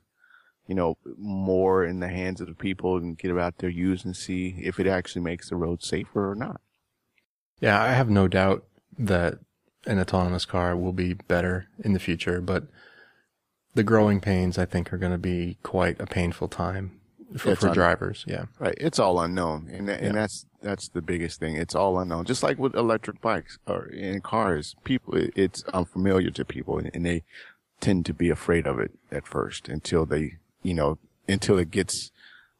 [0.67, 4.17] you know, more in the hands of the people and get out there use and
[4.17, 6.61] see if it actually makes the road safer or not.
[7.61, 8.65] Yeah, I have no doubt
[8.99, 9.39] that
[9.87, 12.65] an autonomous car will be better in the future, but
[13.75, 17.01] the growing pains I think are going to be quite a painful time
[17.37, 18.25] for, for un- drivers.
[18.27, 18.47] Yeah.
[18.59, 18.75] Right.
[18.79, 19.69] It's all unknown.
[19.73, 20.21] And, tha- and Yeah.
[20.21, 21.57] that's, that's the biggest thing.
[21.57, 22.25] It's all unknown.
[22.25, 26.91] Just like with electric bikes or in cars, people, it- it's unfamiliar to people and,
[26.95, 27.23] and they
[27.81, 32.11] tend to be afraid of it at first until they, you know, until it gets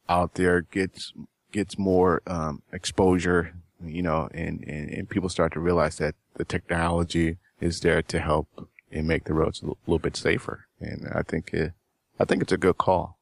[0.09, 1.13] out there, gets,
[1.51, 3.53] gets more, um, exposure,
[3.83, 8.19] you know, and, and, and people start to realize that the technology is there to
[8.19, 8.47] help
[8.91, 10.67] and make the roads a little, little bit safer.
[10.79, 11.73] And I think it,
[12.19, 13.16] I think it's a good call.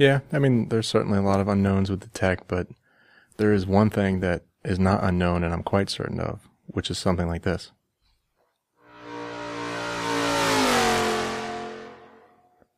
[0.00, 0.20] Yeah.
[0.32, 2.68] I mean, there's certainly a lot of unknowns with the tech, but
[3.36, 6.96] there is one thing that is not unknown and I'm quite certain of, which is
[6.96, 7.70] something like this.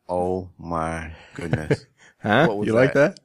[0.08, 1.86] Oh my goodness.
[2.22, 2.46] Huh?
[2.62, 3.16] You like that?
[3.16, 3.20] that?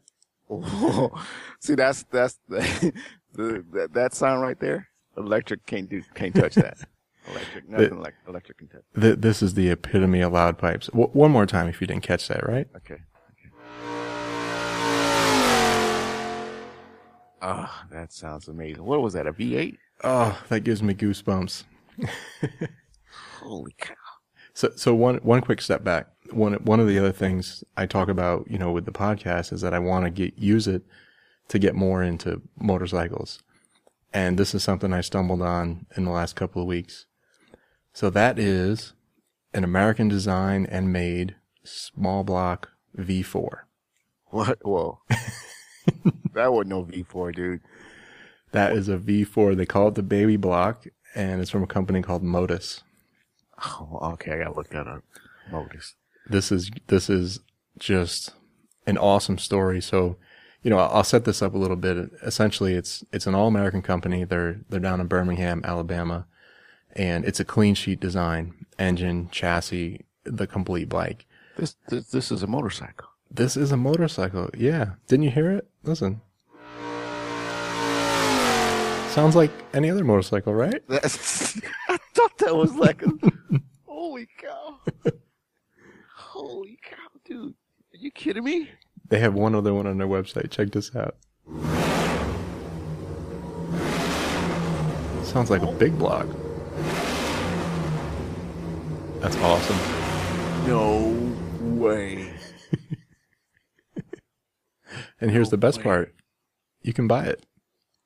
[0.49, 1.23] Oh,
[1.59, 2.91] see, that's that's the,
[3.33, 4.87] the that, that sound right there.
[5.15, 6.79] Electric can't do can't touch that.
[7.29, 8.81] Electric, nothing like electric can touch.
[8.99, 10.87] Th- this is the epitome of loud pipes.
[10.87, 12.67] W- one more time if you didn't catch that, right?
[12.77, 12.97] Okay.
[17.41, 18.83] Ah, that sounds amazing.
[18.83, 19.27] What was that?
[19.27, 19.77] A V8?
[20.03, 21.63] Oh, that gives me goosebumps.
[23.39, 23.93] Holy cow!
[24.53, 26.07] So, so one one quick step back.
[26.31, 29.61] One one of the other things I talk about, you know, with the podcast is
[29.61, 30.83] that I want to get use it
[31.49, 33.39] to get more into motorcycles,
[34.13, 37.05] and this is something I stumbled on in the last couple of weeks.
[37.93, 38.93] So that is
[39.53, 43.49] an American design and made small block V4.
[44.27, 44.59] What?
[44.63, 44.99] Whoa!
[46.33, 47.61] that wasn't no V4, dude.
[48.51, 49.55] That is a V4.
[49.55, 52.83] They call it the baby block, and it's from a company called Motus.
[53.65, 54.33] Oh, okay.
[54.33, 55.03] I gotta look that up.
[55.51, 55.95] Motus.
[56.29, 57.39] this is this is
[57.79, 58.31] just
[58.85, 59.81] an awesome story.
[59.81, 60.17] So,
[60.61, 62.11] you know, I'll set this up a little bit.
[62.23, 64.23] Essentially, it's it's an all American company.
[64.23, 66.25] They're they're down in Birmingham, Alabama,
[66.95, 71.25] and it's a clean sheet design, engine, chassis, the complete bike.
[71.57, 73.09] This this this is a motorcycle.
[73.29, 74.49] This is a motorcycle.
[74.57, 75.67] Yeah, didn't you hear it?
[75.83, 76.21] Listen.
[79.09, 80.81] Sounds like any other motorcycle, right?
[80.87, 81.57] That's,
[81.89, 83.11] I thought that was like a,
[83.85, 84.79] holy cow.
[86.15, 87.53] Holy cow, dude.
[87.93, 88.69] Are you kidding me?
[89.09, 90.51] They have one other one on their website.
[90.51, 91.15] Check this out.
[95.25, 96.27] Sounds like a big block.
[99.19, 99.77] That's awesome.
[100.67, 102.33] No way.
[105.19, 106.13] And here's No the oh, best part.
[106.81, 107.45] You can buy it.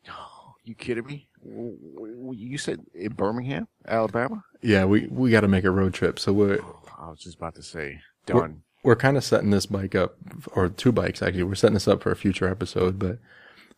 [0.63, 1.28] you kidding me?
[1.43, 4.43] You said in Birmingham, Alabama?
[4.62, 6.19] Yeah, we, we got to make a road trip.
[6.19, 6.60] So we're,
[7.00, 8.62] I was just about to say, we're, done.
[8.84, 10.15] we're kind of setting this bike up,
[10.54, 11.43] or two bikes actually.
[11.43, 13.00] We're setting this up for a future episode.
[13.00, 13.17] But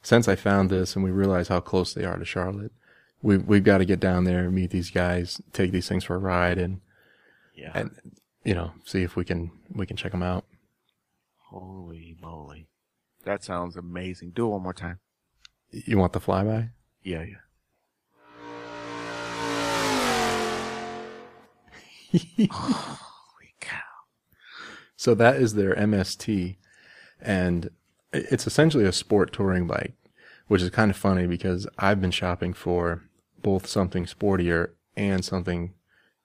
[0.01, 2.71] since I found this and we realize how close they are to Charlotte,
[3.21, 6.19] we, we've got to get down there, meet these guys, take these things for a
[6.19, 6.81] ride and,
[7.55, 7.71] Yeah.
[7.73, 7.91] and,
[8.43, 10.45] you know, see if we can, we can check them out.
[11.49, 12.67] Holy moly.
[13.23, 14.31] That sounds amazing.
[14.31, 14.99] Do it one more time.
[15.71, 16.71] You want the flyby?
[17.01, 17.37] Yeah, yeah.
[22.51, 23.79] Holy cow.
[24.95, 26.57] So that is their MST,
[27.21, 27.69] and
[28.11, 29.95] it's essentially a sport touring bike,
[30.47, 33.03] which is kind of funny because I've been shopping for
[33.41, 35.73] both something sportier and something,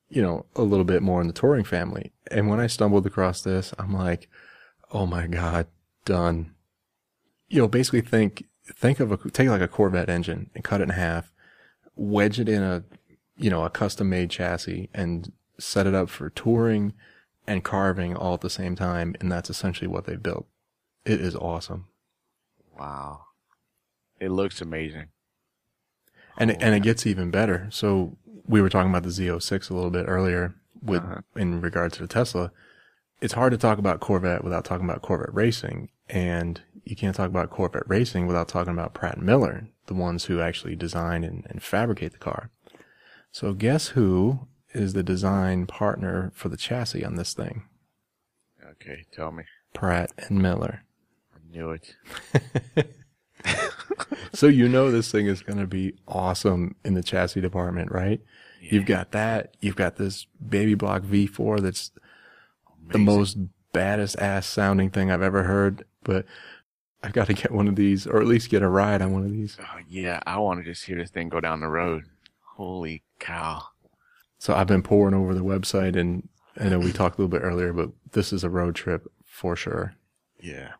[0.09, 2.13] you know, a little bit more in the touring family.
[2.31, 4.29] And when I stumbled across this, I'm like,
[4.93, 5.69] oh my god,
[6.05, 6.55] done.
[7.49, 10.85] You know, basically think think of a take like a Corvette engine and cut it
[10.85, 11.33] in half,
[11.97, 12.85] wedge it in a
[13.37, 16.93] you know a custom made chassis, and set it up for touring
[17.47, 20.47] and carving all at the same time, and that's essentially what they built.
[21.07, 21.87] It is awesome,
[22.79, 23.23] Wow.
[24.21, 25.07] It looks amazing.
[26.37, 27.69] and it, and Oh, it gets even better.
[27.71, 31.21] So we were talking about the Z06 a little bit earlier with Uh-huh.
[31.37, 32.53] in regard to the Tesla.
[33.21, 37.29] It's hard to talk about Corvette without talking about Corvette racing, and you can't talk
[37.29, 41.47] about Corvette racing without talking about Pratt and Miller, the ones who actually design and,
[41.49, 42.51] and fabricate the car.
[43.31, 47.65] So guess who is the design partner for the chassis on this thing?
[48.65, 49.45] Okay, tell me.
[49.75, 50.85] Pratt and Miller.
[51.35, 51.95] I knew it.
[54.39, 58.21] So you know this thing is going to be awesome in the chassis department, right?
[58.61, 59.57] You've got that.
[59.61, 61.91] You've got this baby block V4 that's
[62.93, 63.37] the most
[63.73, 65.85] baddest ass sounding thing I've ever heard.
[66.03, 66.27] But
[67.03, 69.25] I've got to get one of these, or at least get a ride on one
[69.25, 69.57] of these.
[69.61, 72.05] Oh, yeah, I want to just hear this thing go down the road.
[72.57, 73.63] Holy cow.
[74.39, 76.29] So I've been pouring over the website and
[76.61, 79.55] I know we talked a little bit earlier, but this is a road trip for
[79.55, 79.95] sure.
[80.41, 80.73] Yeah.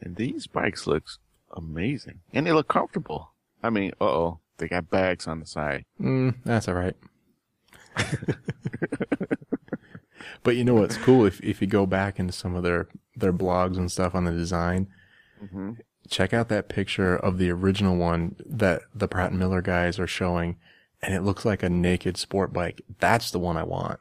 [0.00, 1.04] And these bikes look
[1.56, 2.20] amazing.
[2.32, 3.32] And they look comfortable.
[3.62, 5.84] I mean, uh oh, they got bags on the side.
[6.00, 6.96] Mm, that's all right.
[10.42, 11.24] but you know what's cool?
[11.26, 14.32] If if you go back into some of their their blogs and stuff on the
[14.32, 14.88] design,
[15.42, 15.72] Mm-hmm.
[16.08, 20.06] check out that picture of the original one that the Pratt and Miller guys are
[20.06, 20.56] showing,
[21.02, 22.80] and it looks like a naked sport bike.
[23.00, 24.00] That's the one I want.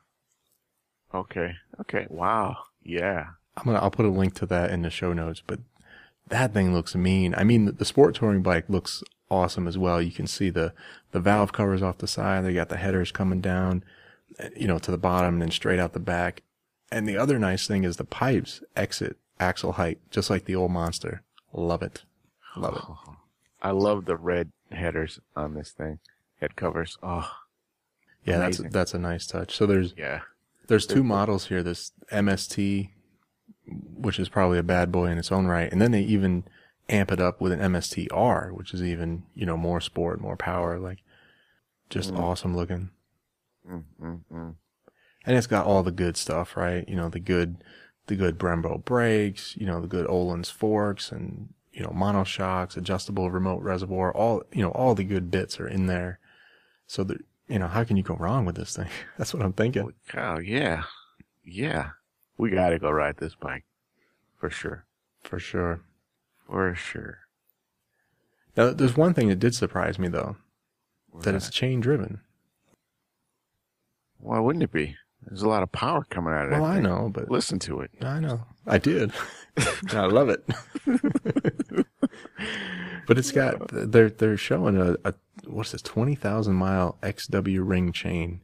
[1.14, 1.56] Okay.
[1.82, 2.08] Okay.
[2.10, 2.58] Wow.
[2.84, 3.26] Yeah.
[3.58, 5.60] I'm gonna I'll put a link to that in the show notes, but
[6.28, 7.34] that thing looks mean.
[7.38, 10.02] I mean, the, the sport touring bike looks awesome as well.
[10.02, 10.74] You can see the
[11.12, 12.44] the valve covers off the side.
[12.46, 13.84] They got the headers coming down,
[14.56, 16.44] you know, to the bottom and then straight out the back.
[16.92, 20.72] And the other nice thing is the pipes exit axle height, just like the old
[20.72, 21.24] monster.
[21.54, 22.04] Love it,
[22.56, 23.12] love it.
[23.62, 26.00] I love the red headers on this thing.
[26.40, 26.98] Head covers.
[27.02, 27.32] Oh,
[28.26, 28.72] Yeah, that's Amazing.
[28.72, 29.56] that's a nice touch.
[29.56, 30.22] So there's yeah.
[30.68, 31.64] there's two models here.
[31.64, 32.90] This MST,
[33.98, 36.44] which is probably a bad boy in its own right, and then they even
[36.88, 40.78] amp it up with an MST-R, which is even you know more sport, more power,
[40.78, 41.00] like
[41.90, 42.20] just mm.
[42.20, 42.92] awesome looking.
[43.70, 44.56] Mm, mm, mm.
[45.26, 46.88] And it's got all the good stuff, right?
[46.88, 47.64] You know the good,
[48.08, 53.32] the good Brembo brakes, you know the good Öhlins forks, and you know monoshocks, adjustable
[53.32, 56.20] remote reservoir, all you know all the good bits are in there.
[56.88, 58.90] So that you know how can you go wrong with this thing?
[59.18, 59.82] That's what I'm thinking.
[59.82, 60.38] Holy cow.
[60.38, 60.84] Yeah.
[61.44, 61.92] Yeah.
[62.38, 63.64] We got to go ride this bike.
[64.40, 64.86] For sure.
[65.24, 65.82] For sure.
[66.48, 67.20] For sure.
[68.56, 70.38] Now, there's one thing that did surprise me though,
[71.22, 72.22] that it's chain driven.
[74.26, 74.96] Why wouldn't it be?
[75.22, 76.56] There's a lot of power coming out of it.
[76.56, 77.92] Well, I know, but Listen to it.
[78.02, 78.42] I know.
[78.66, 79.12] I did.
[79.94, 80.44] I love it.
[83.08, 85.14] but it's got they're they're showing a, a
[85.46, 88.42] what's this twenty thousand mile XW ring chain,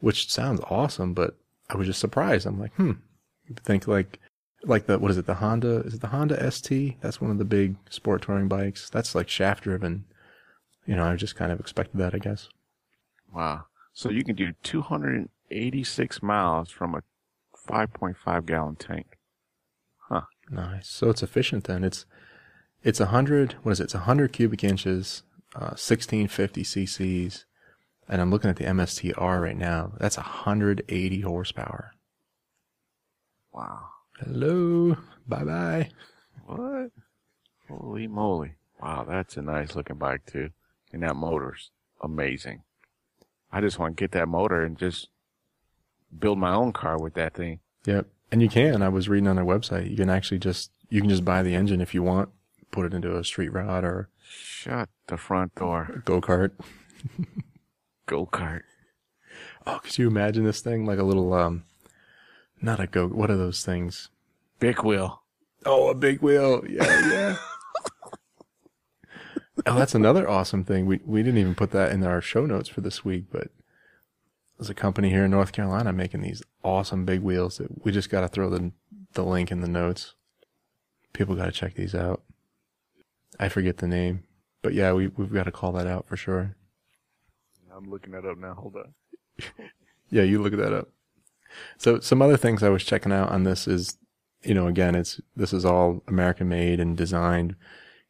[0.00, 1.14] which sounds awesome.
[1.14, 1.36] But
[1.68, 2.46] I was just surprised.
[2.46, 2.92] I'm like, hmm.
[3.48, 4.20] You think like
[4.64, 5.26] like the what is it?
[5.26, 7.00] The Honda is it the Honda ST?
[7.00, 8.88] That's one of the big sport touring bikes.
[8.88, 10.04] That's like shaft driven.
[10.86, 12.14] You know, I just kind of expected that.
[12.14, 12.48] I guess.
[13.32, 13.64] Wow.
[13.98, 17.02] So you can do 286 miles from a
[17.68, 19.18] 5.5 gallon tank.
[20.08, 20.20] Huh.
[20.48, 20.88] Nice.
[20.88, 21.82] So it's efficient then.
[21.82, 22.06] It's
[22.84, 23.54] it's a hundred.
[23.64, 23.84] What is it?
[23.84, 25.24] It's a hundred cubic inches,
[25.56, 27.44] uh, sixteen fifty cc's,
[28.08, 29.94] and I'm looking at the MSTR right now.
[29.98, 31.90] That's hundred eighty horsepower.
[33.52, 33.80] Wow.
[34.20, 34.96] Hello.
[35.26, 35.90] Bye bye.
[36.46, 36.92] What?
[37.68, 38.54] Holy moly.
[38.80, 40.50] Wow, that's a nice looking bike too.
[40.92, 42.62] And that motor's amazing.
[43.52, 45.08] I just want to get that motor and just
[46.18, 47.60] build my own car with that thing.
[47.86, 48.06] Yep.
[48.30, 48.82] And you can.
[48.82, 49.90] I was reading on their website.
[49.90, 52.28] You can actually just you can just buy the engine if you want.
[52.70, 56.02] Put it into a street rod or Shut the front door.
[56.04, 56.50] go kart.
[58.06, 58.62] Go kart.
[59.66, 61.64] Oh, could you imagine this thing like a little um,
[62.60, 63.06] not a go.
[63.06, 64.10] What are those things?
[64.58, 65.22] Big wheel.
[65.64, 66.62] Oh, a big wheel.
[66.68, 67.36] Yeah, yeah.
[69.66, 70.86] oh, that's another awesome thing.
[70.86, 73.48] We we didn't even put that in our show notes for this week, but
[74.58, 78.10] there's a company here in North Carolina making these awesome big wheels that we just
[78.10, 78.72] got to throw the
[79.12, 80.14] the link in the notes.
[81.12, 82.22] People got to check these out.
[83.40, 84.24] I forget the name,
[84.62, 86.56] but yeah, we we've got to call that out for sure.
[87.74, 88.54] I'm looking that up now.
[88.54, 88.94] Hold on.
[90.10, 90.88] Yeah, you look that up.
[91.76, 93.98] So some other things I was checking out on this is,
[94.42, 97.56] you know, again, it's this is all American made and designed,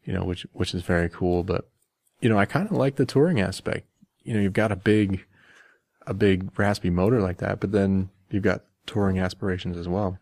[0.04, 1.42] you know, which which is very cool.
[1.42, 1.68] But
[2.20, 3.86] you know, I kind of like the touring aspect.
[4.22, 5.24] You know, you've got a big,
[6.06, 10.18] a big raspy motor like that, but then you've got touring aspirations as well.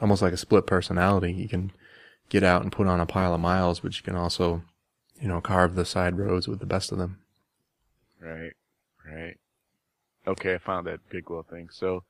[0.00, 1.32] Almost like a split personality.
[1.32, 1.72] You can
[2.28, 4.62] get out and put on a pile of miles, but you can also,
[5.20, 7.18] you know, carve the side roads with the best of them.
[8.20, 8.52] Right,
[9.06, 9.36] right.
[10.26, 11.68] Okay, I found that big wheel thing.
[11.70, 12.04] So,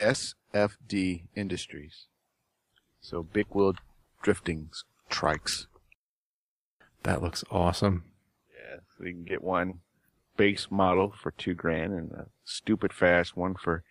[0.00, 2.06] SFD Industries.
[3.00, 3.74] So, big wheel
[4.22, 4.84] drifting s-
[5.14, 5.66] trikes.
[7.02, 8.04] That looks awesome.
[8.52, 9.80] Yeah, so you can get one
[10.36, 13.84] base model for two grand and a stupid fast one for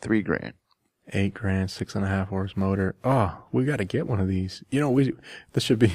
[0.00, 0.54] three grand.
[1.12, 2.94] eight grand, six and a half horse motor.
[3.04, 4.62] Oh, we got to get one of these.
[4.70, 5.12] You know, we
[5.52, 5.92] this should be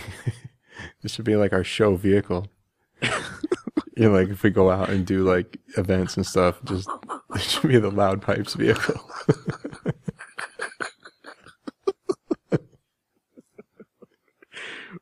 [1.01, 2.47] this should be like our show vehicle.
[3.01, 3.09] you
[3.97, 6.89] know, like if we go out and do like events and stuff, just
[7.33, 8.99] it should be the loud pipes vehicle.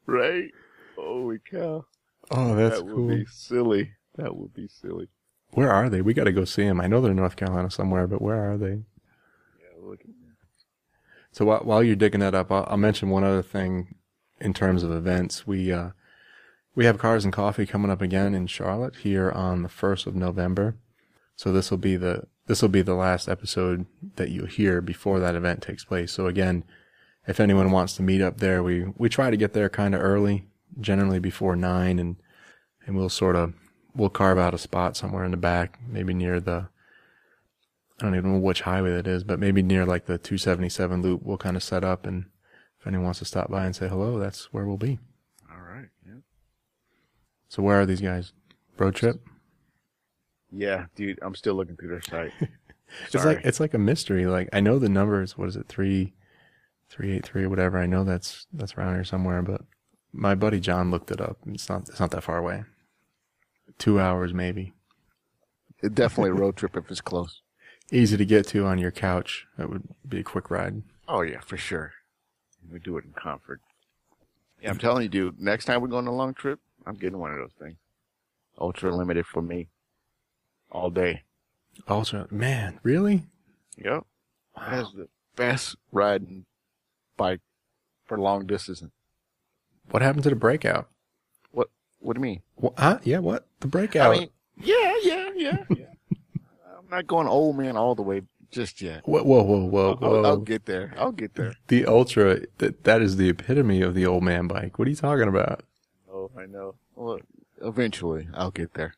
[0.05, 0.51] Right?
[0.95, 1.85] Holy cow.
[2.31, 3.07] Oh, that's that would cool.
[3.07, 3.91] be silly.
[4.15, 5.09] That would be silly.
[5.51, 6.01] Where are they?
[6.01, 6.81] We got to go see them.
[6.81, 8.81] I know they're in North Carolina somewhere, but where are they?
[9.59, 9.99] Yeah, look
[11.31, 13.95] So while, while you're digging that up, I'll, I'll mention one other thing
[14.39, 15.45] in terms of events.
[15.45, 15.89] We, uh,
[16.75, 20.15] we have Cars and Coffee coming up again in Charlotte here on the 1st of
[20.15, 20.75] November.
[21.35, 23.85] So this will be the this will be the last episode
[24.17, 26.11] that you'll hear before that event takes place.
[26.11, 26.65] So again,
[27.27, 30.01] if anyone wants to meet up there, we we try to get there kind of
[30.01, 30.47] early,
[30.79, 32.15] generally before 9 and
[32.85, 33.53] and we'll sort of
[33.95, 36.67] we'll carve out a spot somewhere in the back, maybe near the
[37.99, 41.21] I don't even know which highway that is, but maybe near like the 277 loop,
[41.23, 42.25] we'll kind of set up and
[42.79, 44.99] if anyone wants to stop by and say hello, that's where we'll be.
[45.49, 45.87] All right.
[46.05, 46.19] Yeah.
[47.47, 48.33] So where are these guys?
[48.77, 49.21] Road trip?
[50.51, 52.33] Yeah, dude, I'm still looking through their site.
[53.05, 54.25] It's like it's like a mystery.
[54.27, 55.37] Like I know the numbers.
[55.37, 55.67] What is it?
[55.67, 56.13] Three,
[56.93, 57.77] three eight three, or whatever.
[57.77, 59.41] I know that's that's around here somewhere.
[59.41, 59.61] But
[60.11, 61.37] my buddy John looked it up.
[61.47, 62.63] It's not it's not that far away.
[63.79, 64.73] Two hours maybe.
[65.81, 67.41] It definitely a road trip if it's close.
[67.91, 69.45] Easy to get to on your couch.
[69.57, 70.83] That would be a quick ride.
[71.07, 71.91] Oh yeah, for sure.
[72.71, 73.59] We do it in comfort.
[74.61, 75.39] Yeah, I'm telling you, dude.
[75.39, 77.75] Next time we go on a long trip, I'm getting one of those things.
[78.57, 79.67] Ultra limited for me.
[80.71, 81.23] All day.
[81.89, 83.23] Ultra man, really?
[83.77, 84.05] Yep.
[84.55, 86.45] That's the best riding
[87.17, 87.41] bike
[88.05, 88.83] for long distance.
[89.91, 90.89] What happened to the breakout?
[91.51, 91.69] What?
[91.99, 92.41] What do you mean?
[92.55, 92.99] What, huh?
[93.03, 93.45] Yeah, what?
[93.59, 94.13] The breakout.
[94.13, 95.85] I mean, yeah, yeah, yeah, yeah.
[96.77, 98.21] I'm not going old man all the way
[98.53, 99.01] just yet.
[99.05, 100.23] whoa, whoa, whoa, whoa, I'll, whoa.
[100.23, 100.93] I'll get there.
[100.97, 101.55] I'll get there.
[101.67, 104.77] the Ultra, that, that is the epitome of the old man bike.
[104.77, 105.63] What are you talking about?
[106.11, 106.75] Oh, I know.
[106.95, 107.19] Well,
[107.61, 108.93] eventually, I'll get there.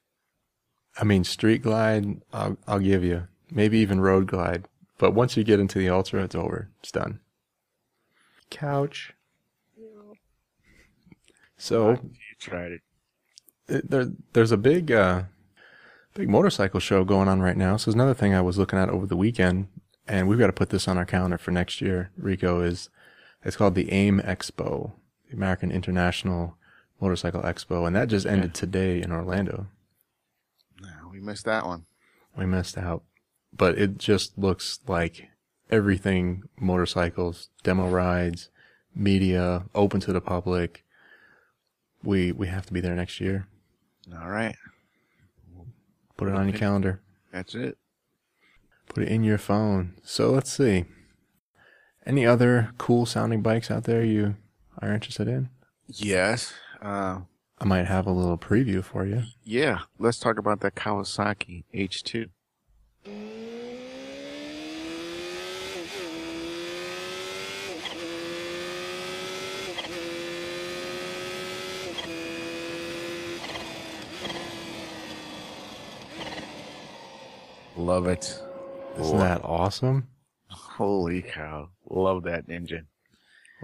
[0.97, 3.27] I mean, street glide, I'll, I'll give you.
[3.49, 4.67] Maybe even road glide.
[4.97, 6.69] But once you get into the Ultra, it's over.
[6.81, 7.19] It's done.
[8.49, 9.13] Couch.
[11.57, 11.99] So You
[12.39, 12.81] tried it.
[13.67, 15.23] it- there, there's a big, uh,
[16.13, 17.77] big motorcycle show going on right now.
[17.77, 19.67] So there's another thing I was looking at over the weekend,
[20.07, 22.11] and we've got to put this on our calendar for next year.
[22.17, 22.89] Rico is,
[23.43, 24.91] it's called the AIM Expo,
[25.29, 26.57] the American International
[27.01, 29.67] Motorcycle Expo, and that just ended today in Orlando.
[30.81, 31.85] No, we missed that one.
[32.37, 33.03] We missed out.
[33.53, 35.29] But it just looks like
[35.69, 38.49] everything motorcycles, demo rides,
[38.93, 40.83] media, open to the public.
[42.03, 43.47] We we have to be there next year.
[44.13, 44.55] All right.
[46.17, 47.01] Put it on your calendar.
[47.33, 47.77] That's it.
[48.87, 49.95] Put it in your phone.
[50.03, 50.85] So let's see.
[52.05, 54.35] Any other cool sounding bikes out there you
[54.79, 55.49] are interested in?
[55.87, 56.53] Yes.
[56.81, 57.21] Uh,
[57.59, 59.23] I might have a little preview for you.
[59.43, 59.79] yeah.
[59.97, 62.29] Let's talk about that Kawasaki H2.
[77.77, 78.41] Love it.
[78.99, 80.07] Isn't that awesome?
[80.49, 81.69] Holy cow.
[81.89, 82.87] Love that engine.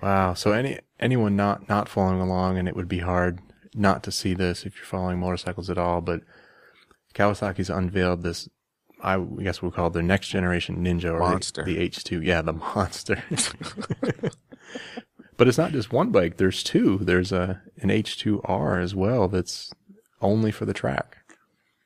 [0.02, 0.34] Wow.
[0.34, 3.40] So any anyone not not following along, and it would be hard
[3.74, 6.02] not to see this if you're following motorcycles at all.
[6.02, 6.22] But
[7.14, 8.50] Kawasaki's unveiled this.
[9.04, 11.64] I guess we'll call it their next generation Ninja or the- Monster.
[11.64, 12.24] the, H2.
[12.24, 13.24] Yeah, the monster.
[15.38, 16.38] but it's not just one bike.
[16.38, 17.00] There's two.
[17.00, 19.28] There's a an H2R as well.
[19.28, 19.72] That's
[20.22, 21.18] only for the track.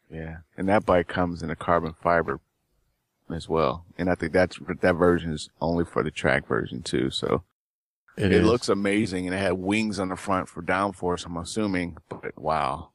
[0.09, 0.37] Yeah.
[0.57, 2.39] And that bike comes in a carbon fiber
[3.29, 3.85] as well.
[3.97, 7.09] And I think that's, that version is only for the track version too.
[7.09, 7.43] So
[8.17, 9.25] it looks amazing.
[9.25, 11.97] And it had wings on the front for downforce, I'm assuming.
[12.09, 12.89] But wow.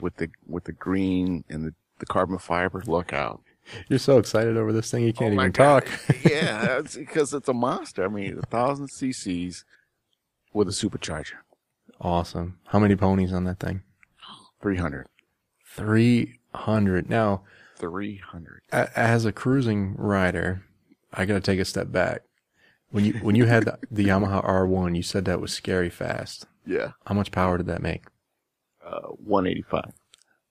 [0.00, 3.40] With the, with the green and the, the carbon fiber, look out.
[3.88, 5.86] You're so excited over this thing you can't Oh even God.
[5.86, 6.00] talk.
[6.24, 6.60] yeah.
[6.66, 8.04] That's because it's a monster.
[8.04, 9.64] I mean, a thousand cc's
[10.52, 11.34] with a supercharger.
[12.00, 12.58] awesome.
[12.66, 13.82] How many ponies on that thing?
[14.60, 15.06] 300.
[15.64, 17.08] Three hundred.
[17.08, 17.42] Now.
[17.78, 18.62] 300.
[18.70, 20.62] as a cruising rider,
[21.12, 22.22] I got to take a step back.
[22.90, 26.46] When you when you had the, the Yamaha R1, you said that was scary fast.
[26.64, 26.92] Yeah.
[27.06, 28.04] How much power did that make?
[28.86, 29.92] Uh, 185.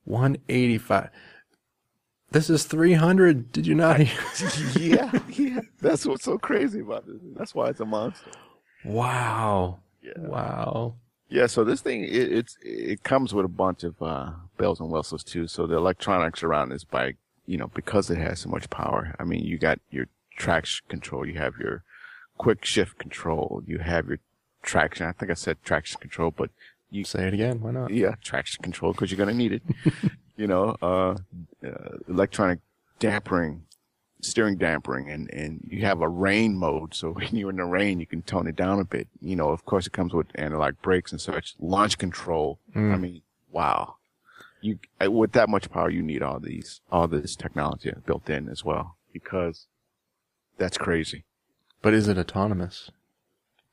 [0.06, 1.10] 185.
[2.32, 3.52] This is 300.
[3.52, 4.20] Did you not hear?
[4.80, 5.20] yeah.
[5.30, 5.62] Yeah.
[5.80, 7.18] That's what's so crazy about this.
[7.36, 8.32] That's why it's a monster.
[8.84, 9.80] Wow.
[10.02, 10.14] Yeah.
[10.18, 10.96] Wow.
[11.30, 14.32] Yeah, so this thing it, it's it comes with a bunch of uh,
[14.62, 15.48] bells and whistles too.
[15.48, 19.16] So the electronics around this bike, you know, because it has so much power.
[19.20, 20.06] I mean, you got your
[20.38, 21.84] traction control, you have your
[22.38, 24.20] quick shift control, you have your
[24.62, 25.08] traction.
[25.08, 26.52] I think I said traction control, but
[26.92, 27.62] you Say it again.
[27.62, 27.90] Why not?
[27.90, 29.64] yeah, traction control because you're gonna need it.
[30.36, 31.16] you know, uh,
[31.66, 32.60] uh, electronic
[33.00, 33.64] dampering,
[34.20, 36.94] steering dampering, and and you have a rain mode.
[36.94, 39.08] So when you're in the rain, you can tone it down a bit.
[39.22, 41.56] You know, of course, it comes with analog brakes and such.
[41.60, 42.60] Launch control.
[42.76, 43.96] I mean, wow.
[44.62, 48.48] You uh, with that much power, you need all these all this technology built in
[48.50, 49.68] as well because
[50.58, 51.24] that's crazy.
[51.82, 52.92] But is it autonomous?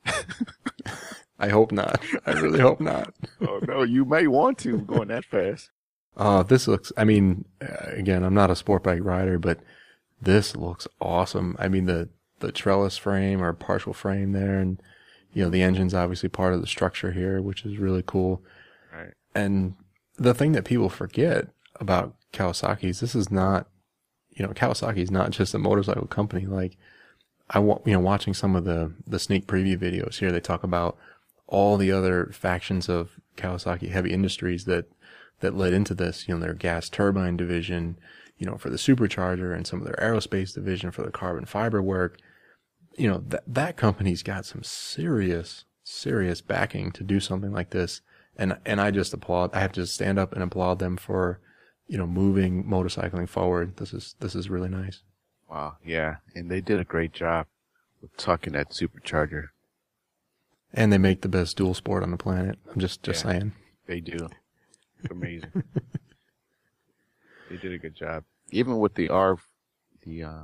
[1.39, 2.03] I hope not.
[2.27, 3.15] I really hope not.
[3.47, 5.71] oh no, you may want to going that fast.
[6.17, 9.61] Oh, this looks, I mean, uh, again, I'm not a sport bike rider, but
[10.21, 11.55] this looks awesome.
[11.61, 12.09] I mean, the,
[12.41, 14.83] the trellis frame or partial frame there and,
[15.33, 18.43] you know, the engine's obviously part of the structure here, which is really cool.
[18.93, 19.13] Right.
[19.33, 19.77] And
[20.19, 21.49] the thing that people forget
[21.81, 23.69] about Kawasaki is this is not,
[24.31, 26.47] you know, Kawasaki is not just a motorcycle company.
[26.47, 26.77] Like,
[27.51, 30.63] I want, you know, watching some of the, the sneak preview videos here, they talk
[30.63, 30.99] about
[31.47, 34.87] all the other factions of Kawasaki heavy industries that,
[35.41, 37.99] that led into this, you know, their gas turbine division,
[38.37, 41.81] you know, for the supercharger and some of their aerospace division for the carbon fiber
[41.81, 42.19] work.
[42.97, 48.03] You know, that, that company's got some serious, serious backing to do something like this.
[48.39, 51.41] And, and I just applaud, I have to stand up and applaud them for,
[51.89, 53.77] you know, moving motorcycling forward.
[53.79, 55.03] This is, this is really nice.
[55.51, 55.77] Wow.
[55.85, 56.17] Yeah.
[56.35, 57.47] And they did a great job
[58.01, 59.47] with tucking that supercharger.
[60.73, 62.59] And they make the best dual sport on the planet.
[62.73, 63.31] I'm just, just Yeah.
[63.33, 63.53] saying.
[63.87, 64.29] They do.
[65.03, 65.51] It's amazing.
[67.51, 68.25] they did a good job.
[68.51, 69.39] Even with the R,
[70.05, 70.43] the uh,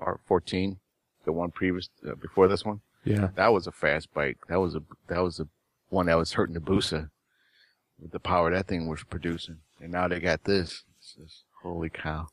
[0.00, 0.78] R14,
[1.24, 3.28] the one previous uh, before this one, Yeah.
[3.36, 4.38] that was a fast bike.
[4.48, 5.48] That was a that was a
[5.90, 7.10] one that was hurting the Busa
[8.00, 9.58] with the power that thing was producing.
[9.80, 10.84] And now they got this.
[10.98, 12.28] It's just, holy cow.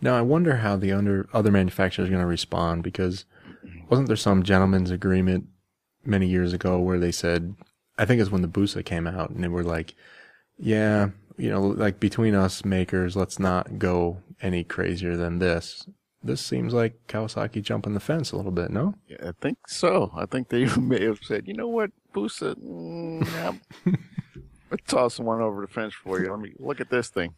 [0.00, 3.24] Now I wonder how the under, other manufacturers are going to respond because
[3.88, 5.46] wasn't there some gentleman's agreement
[6.04, 7.54] many years ago where they said,
[7.98, 9.94] I think it's when the Busa came out and they were like,
[10.58, 15.86] yeah, you know, like between us makers, let's not go any crazier than this.
[16.22, 18.94] This seems like Kawasaki jumping the fence a little bit, no?
[19.06, 20.10] Yeah, I think so.
[20.16, 23.60] I think they may have said, you know what, Busa, mm,
[24.70, 26.30] yeah, toss one over the fence for you.
[26.30, 27.34] Let me look at this thing.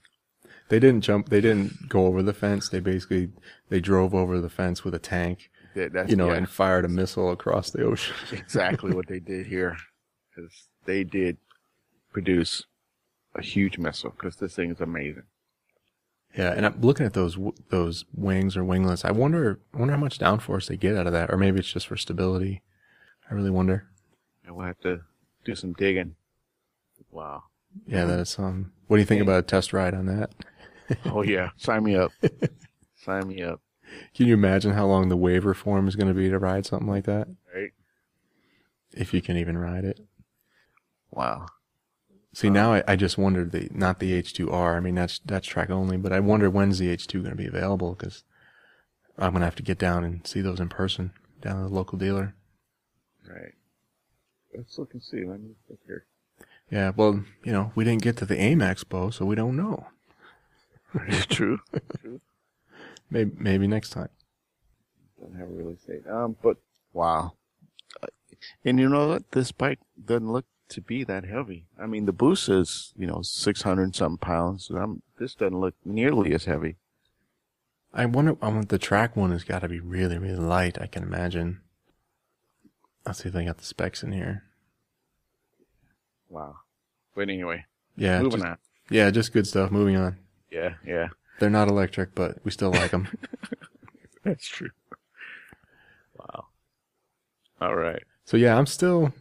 [0.69, 2.69] They didn't jump, they didn't go over the fence.
[2.69, 3.31] They basically,
[3.69, 6.89] they drove over the fence with a tank, That's, you know, yeah, and fired a
[6.89, 8.15] missile across the ocean.
[8.33, 9.77] exactly what they did here.
[10.35, 11.39] Because they did
[12.13, 12.65] produce
[13.35, 14.11] a huge missile.
[14.11, 15.25] Because this thing is amazing.
[16.37, 17.39] Yeah, and I'm looking at those
[17.71, 19.05] those wings or winglets.
[19.05, 21.73] I wonder I wonder how much downforce they get out of that, or maybe it's
[21.73, 22.63] just for stability.
[23.31, 23.89] I really wonder.
[24.45, 25.01] And we'll have to
[25.45, 26.17] do some digging.
[27.11, 27.45] Wow.
[27.87, 28.73] Yeah, that is um.
[28.87, 30.31] What do you think about a test ride on that?
[31.05, 32.13] Oh yeah, sign me up.
[33.05, 33.61] sign me up.
[34.15, 36.89] Can you imagine how long the waiver form is going to be to ride something
[36.89, 37.29] like that?
[37.55, 37.73] Right.
[38.93, 40.01] If you can even ride it.
[41.11, 41.45] Wow.
[42.33, 44.77] See, now I, I just wondered the not the H2R.
[44.77, 47.47] I mean, that's that's track only, but I wonder when's the H2 going to be
[47.47, 48.25] available because
[49.19, 51.75] I'm going to have to get down and see those in person down at the
[51.75, 52.35] local dealer.
[53.29, 53.53] Right.
[54.57, 55.25] Let's look and see.
[55.25, 56.07] Let me look here.
[56.71, 59.87] Yeah, well, you know, we didn't get to the AIM Expo, so we don't know.
[61.29, 61.61] True.
[63.11, 64.11] Maybe maybe next time.
[65.21, 66.07] Don't have a release date.
[66.07, 66.59] Um, but
[66.93, 67.33] wow.
[68.03, 68.07] Uh,
[68.65, 69.31] And you know what?
[69.33, 71.67] This bike doesn't look to be that heavy.
[71.81, 74.69] I mean, the Boost is you know six hundred something pounds.
[74.71, 76.77] And I'm, this doesn't look nearly as heavy.
[77.93, 78.37] I wonder.
[78.43, 80.79] I want the track one has got to be really really light.
[80.81, 81.61] I can imagine.
[83.07, 84.45] Let's see if they got the specs in here.
[86.29, 86.57] Wow.
[87.15, 87.65] But anyway,
[87.97, 88.59] Yeah, moving just, on.
[88.91, 89.71] yeah, just good stuff.
[89.71, 90.17] Moving on.
[90.51, 91.09] Yeah, yeah,
[91.41, 93.09] They're not electric, but we still like them.
[94.25, 94.71] that's true.
[96.19, 96.47] Wow.
[97.61, 98.03] All right.
[98.25, 99.13] so yeah, I'm still,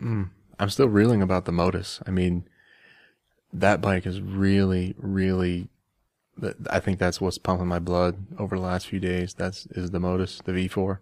[0.00, 2.00] mm, I'm still reeling about the Motus.
[2.06, 2.44] I mean,
[3.52, 5.68] that bike is really, really.
[6.70, 9.34] I think that's what's pumping my blood over the last few days.
[9.34, 10.98] That's is the Motus, the V4.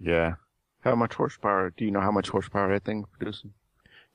[0.00, 0.34] Yeah.
[0.82, 1.72] How much horsepower?
[1.76, 3.52] Do you know how much horsepower that thing producing?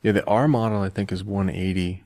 [0.01, 2.03] Yeah, the R model I think is 180.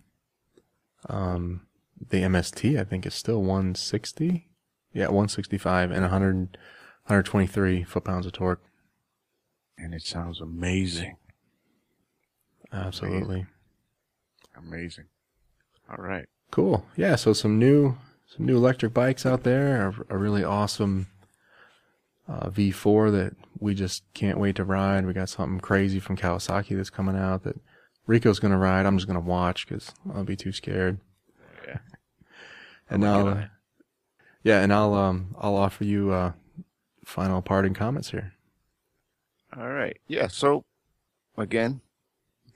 [1.07, 1.61] Um,
[2.09, 4.49] the MST I think is still 160.
[4.93, 6.37] Yeah, 165 and 100,
[7.05, 8.63] 123 foot pounds of torque.
[9.77, 11.17] And it sounds amazing.
[12.71, 13.45] Absolutely.
[14.57, 15.05] Amazing.
[15.89, 16.25] All right.
[16.51, 16.85] Cool.
[16.95, 19.87] Yeah, so some new some new electric bikes out there.
[20.09, 21.07] A, a really awesome
[22.27, 25.05] uh, V4 that we just can't wait to ride.
[25.05, 27.57] We got something crazy from Kawasaki that's coming out that
[28.07, 28.85] Rico's gonna ride.
[28.85, 30.99] I'm just gonna watch because I'll be too scared.
[31.67, 31.77] Yeah.
[32.89, 33.45] And I'll, uh,
[34.43, 36.33] yeah, and I'll um I'll offer you uh
[37.05, 38.33] final parting comments here.
[39.57, 39.97] All right.
[40.07, 40.27] Yeah.
[40.27, 40.65] So,
[41.37, 41.81] again,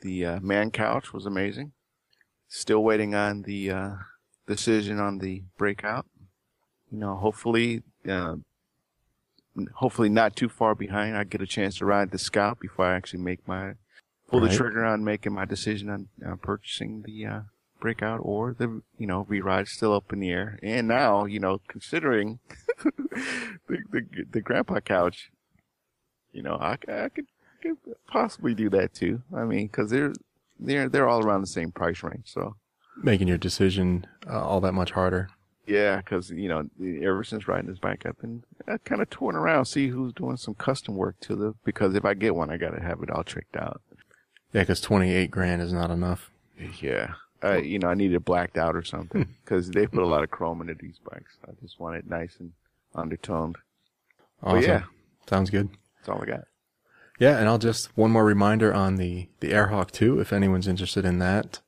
[0.01, 1.71] the uh, man couch was amazing.
[2.47, 3.91] Still waiting on the uh,
[4.47, 6.05] decision on the breakout.
[6.91, 8.37] You know, hopefully, uh,
[9.75, 11.15] hopefully not too far behind.
[11.15, 13.73] I get a chance to ride the Scout before I actually make my
[14.29, 14.51] pull Right.
[14.51, 17.39] the trigger on making my decision on uh, purchasing the uh,
[17.81, 20.59] breakout or the you know re-ride still up in the air.
[20.63, 22.39] And now, you know, considering
[22.83, 24.01] the, the
[24.31, 25.31] the grandpa couch,
[26.31, 27.25] you know, I could
[27.61, 27.77] could
[28.07, 29.21] possibly do that too.
[29.35, 30.13] I mean, because they're
[30.59, 32.55] they're they're all around the same price range, so
[33.01, 35.29] Making your decision uh, all that much harder.
[35.65, 35.97] yeah.
[35.97, 36.69] Because you know,
[37.01, 38.43] ever since riding this bike, I've been
[38.83, 41.53] kind of touring around, see who's doing some custom work to the.
[41.63, 43.81] Because if I get one, I gotta have it all tricked out.
[44.53, 46.31] Yeah, because 28 grand is not enough.
[46.81, 47.13] Yeah.
[47.43, 50.23] Uh, you know, I need it blacked out or something because they put a lot
[50.23, 51.37] of chrome into these bikes.
[51.47, 52.51] I just want it nice and
[52.95, 53.57] undertoned.
[54.43, 54.59] Awesome.
[54.61, 54.83] But yeah,
[55.27, 55.69] Sounds good.
[55.97, 56.45] that's all I got.
[57.19, 61.05] Yeah, and I'll just one more reminder on the the Airhawk 2 if anyone's interested
[61.05, 61.59] in that.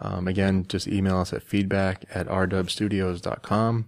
[0.00, 3.86] Um, again, just email us at feedback at rdubstudios.com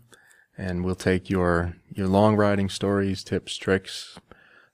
[0.58, 4.18] and we'll take your your long riding stories, tips, tricks,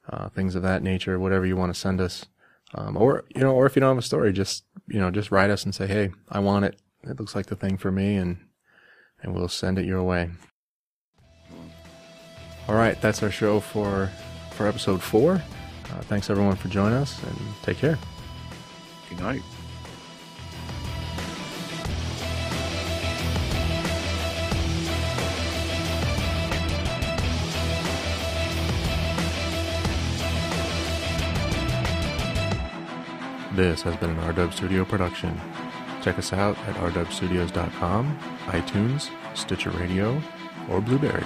[0.08, 2.26] uh, things of that nature, whatever you want to send us.
[2.74, 5.30] Um, or you know, or if you don't have a story, just you know, just
[5.30, 6.80] write us and say, "Hey, I want it.
[7.04, 8.38] It looks like the thing for me," and
[9.22, 10.30] and we'll send it your way.
[12.68, 14.10] All right, that's our show for
[14.52, 15.34] for episode four.
[15.34, 17.98] Uh, thanks everyone for joining us, and take care.
[19.08, 19.42] Good night.
[33.58, 35.36] This has been an RDub Studio production.
[36.00, 40.22] Check us out at rdubstudios.com, iTunes, Stitcher Radio,
[40.70, 41.24] or Blubrry.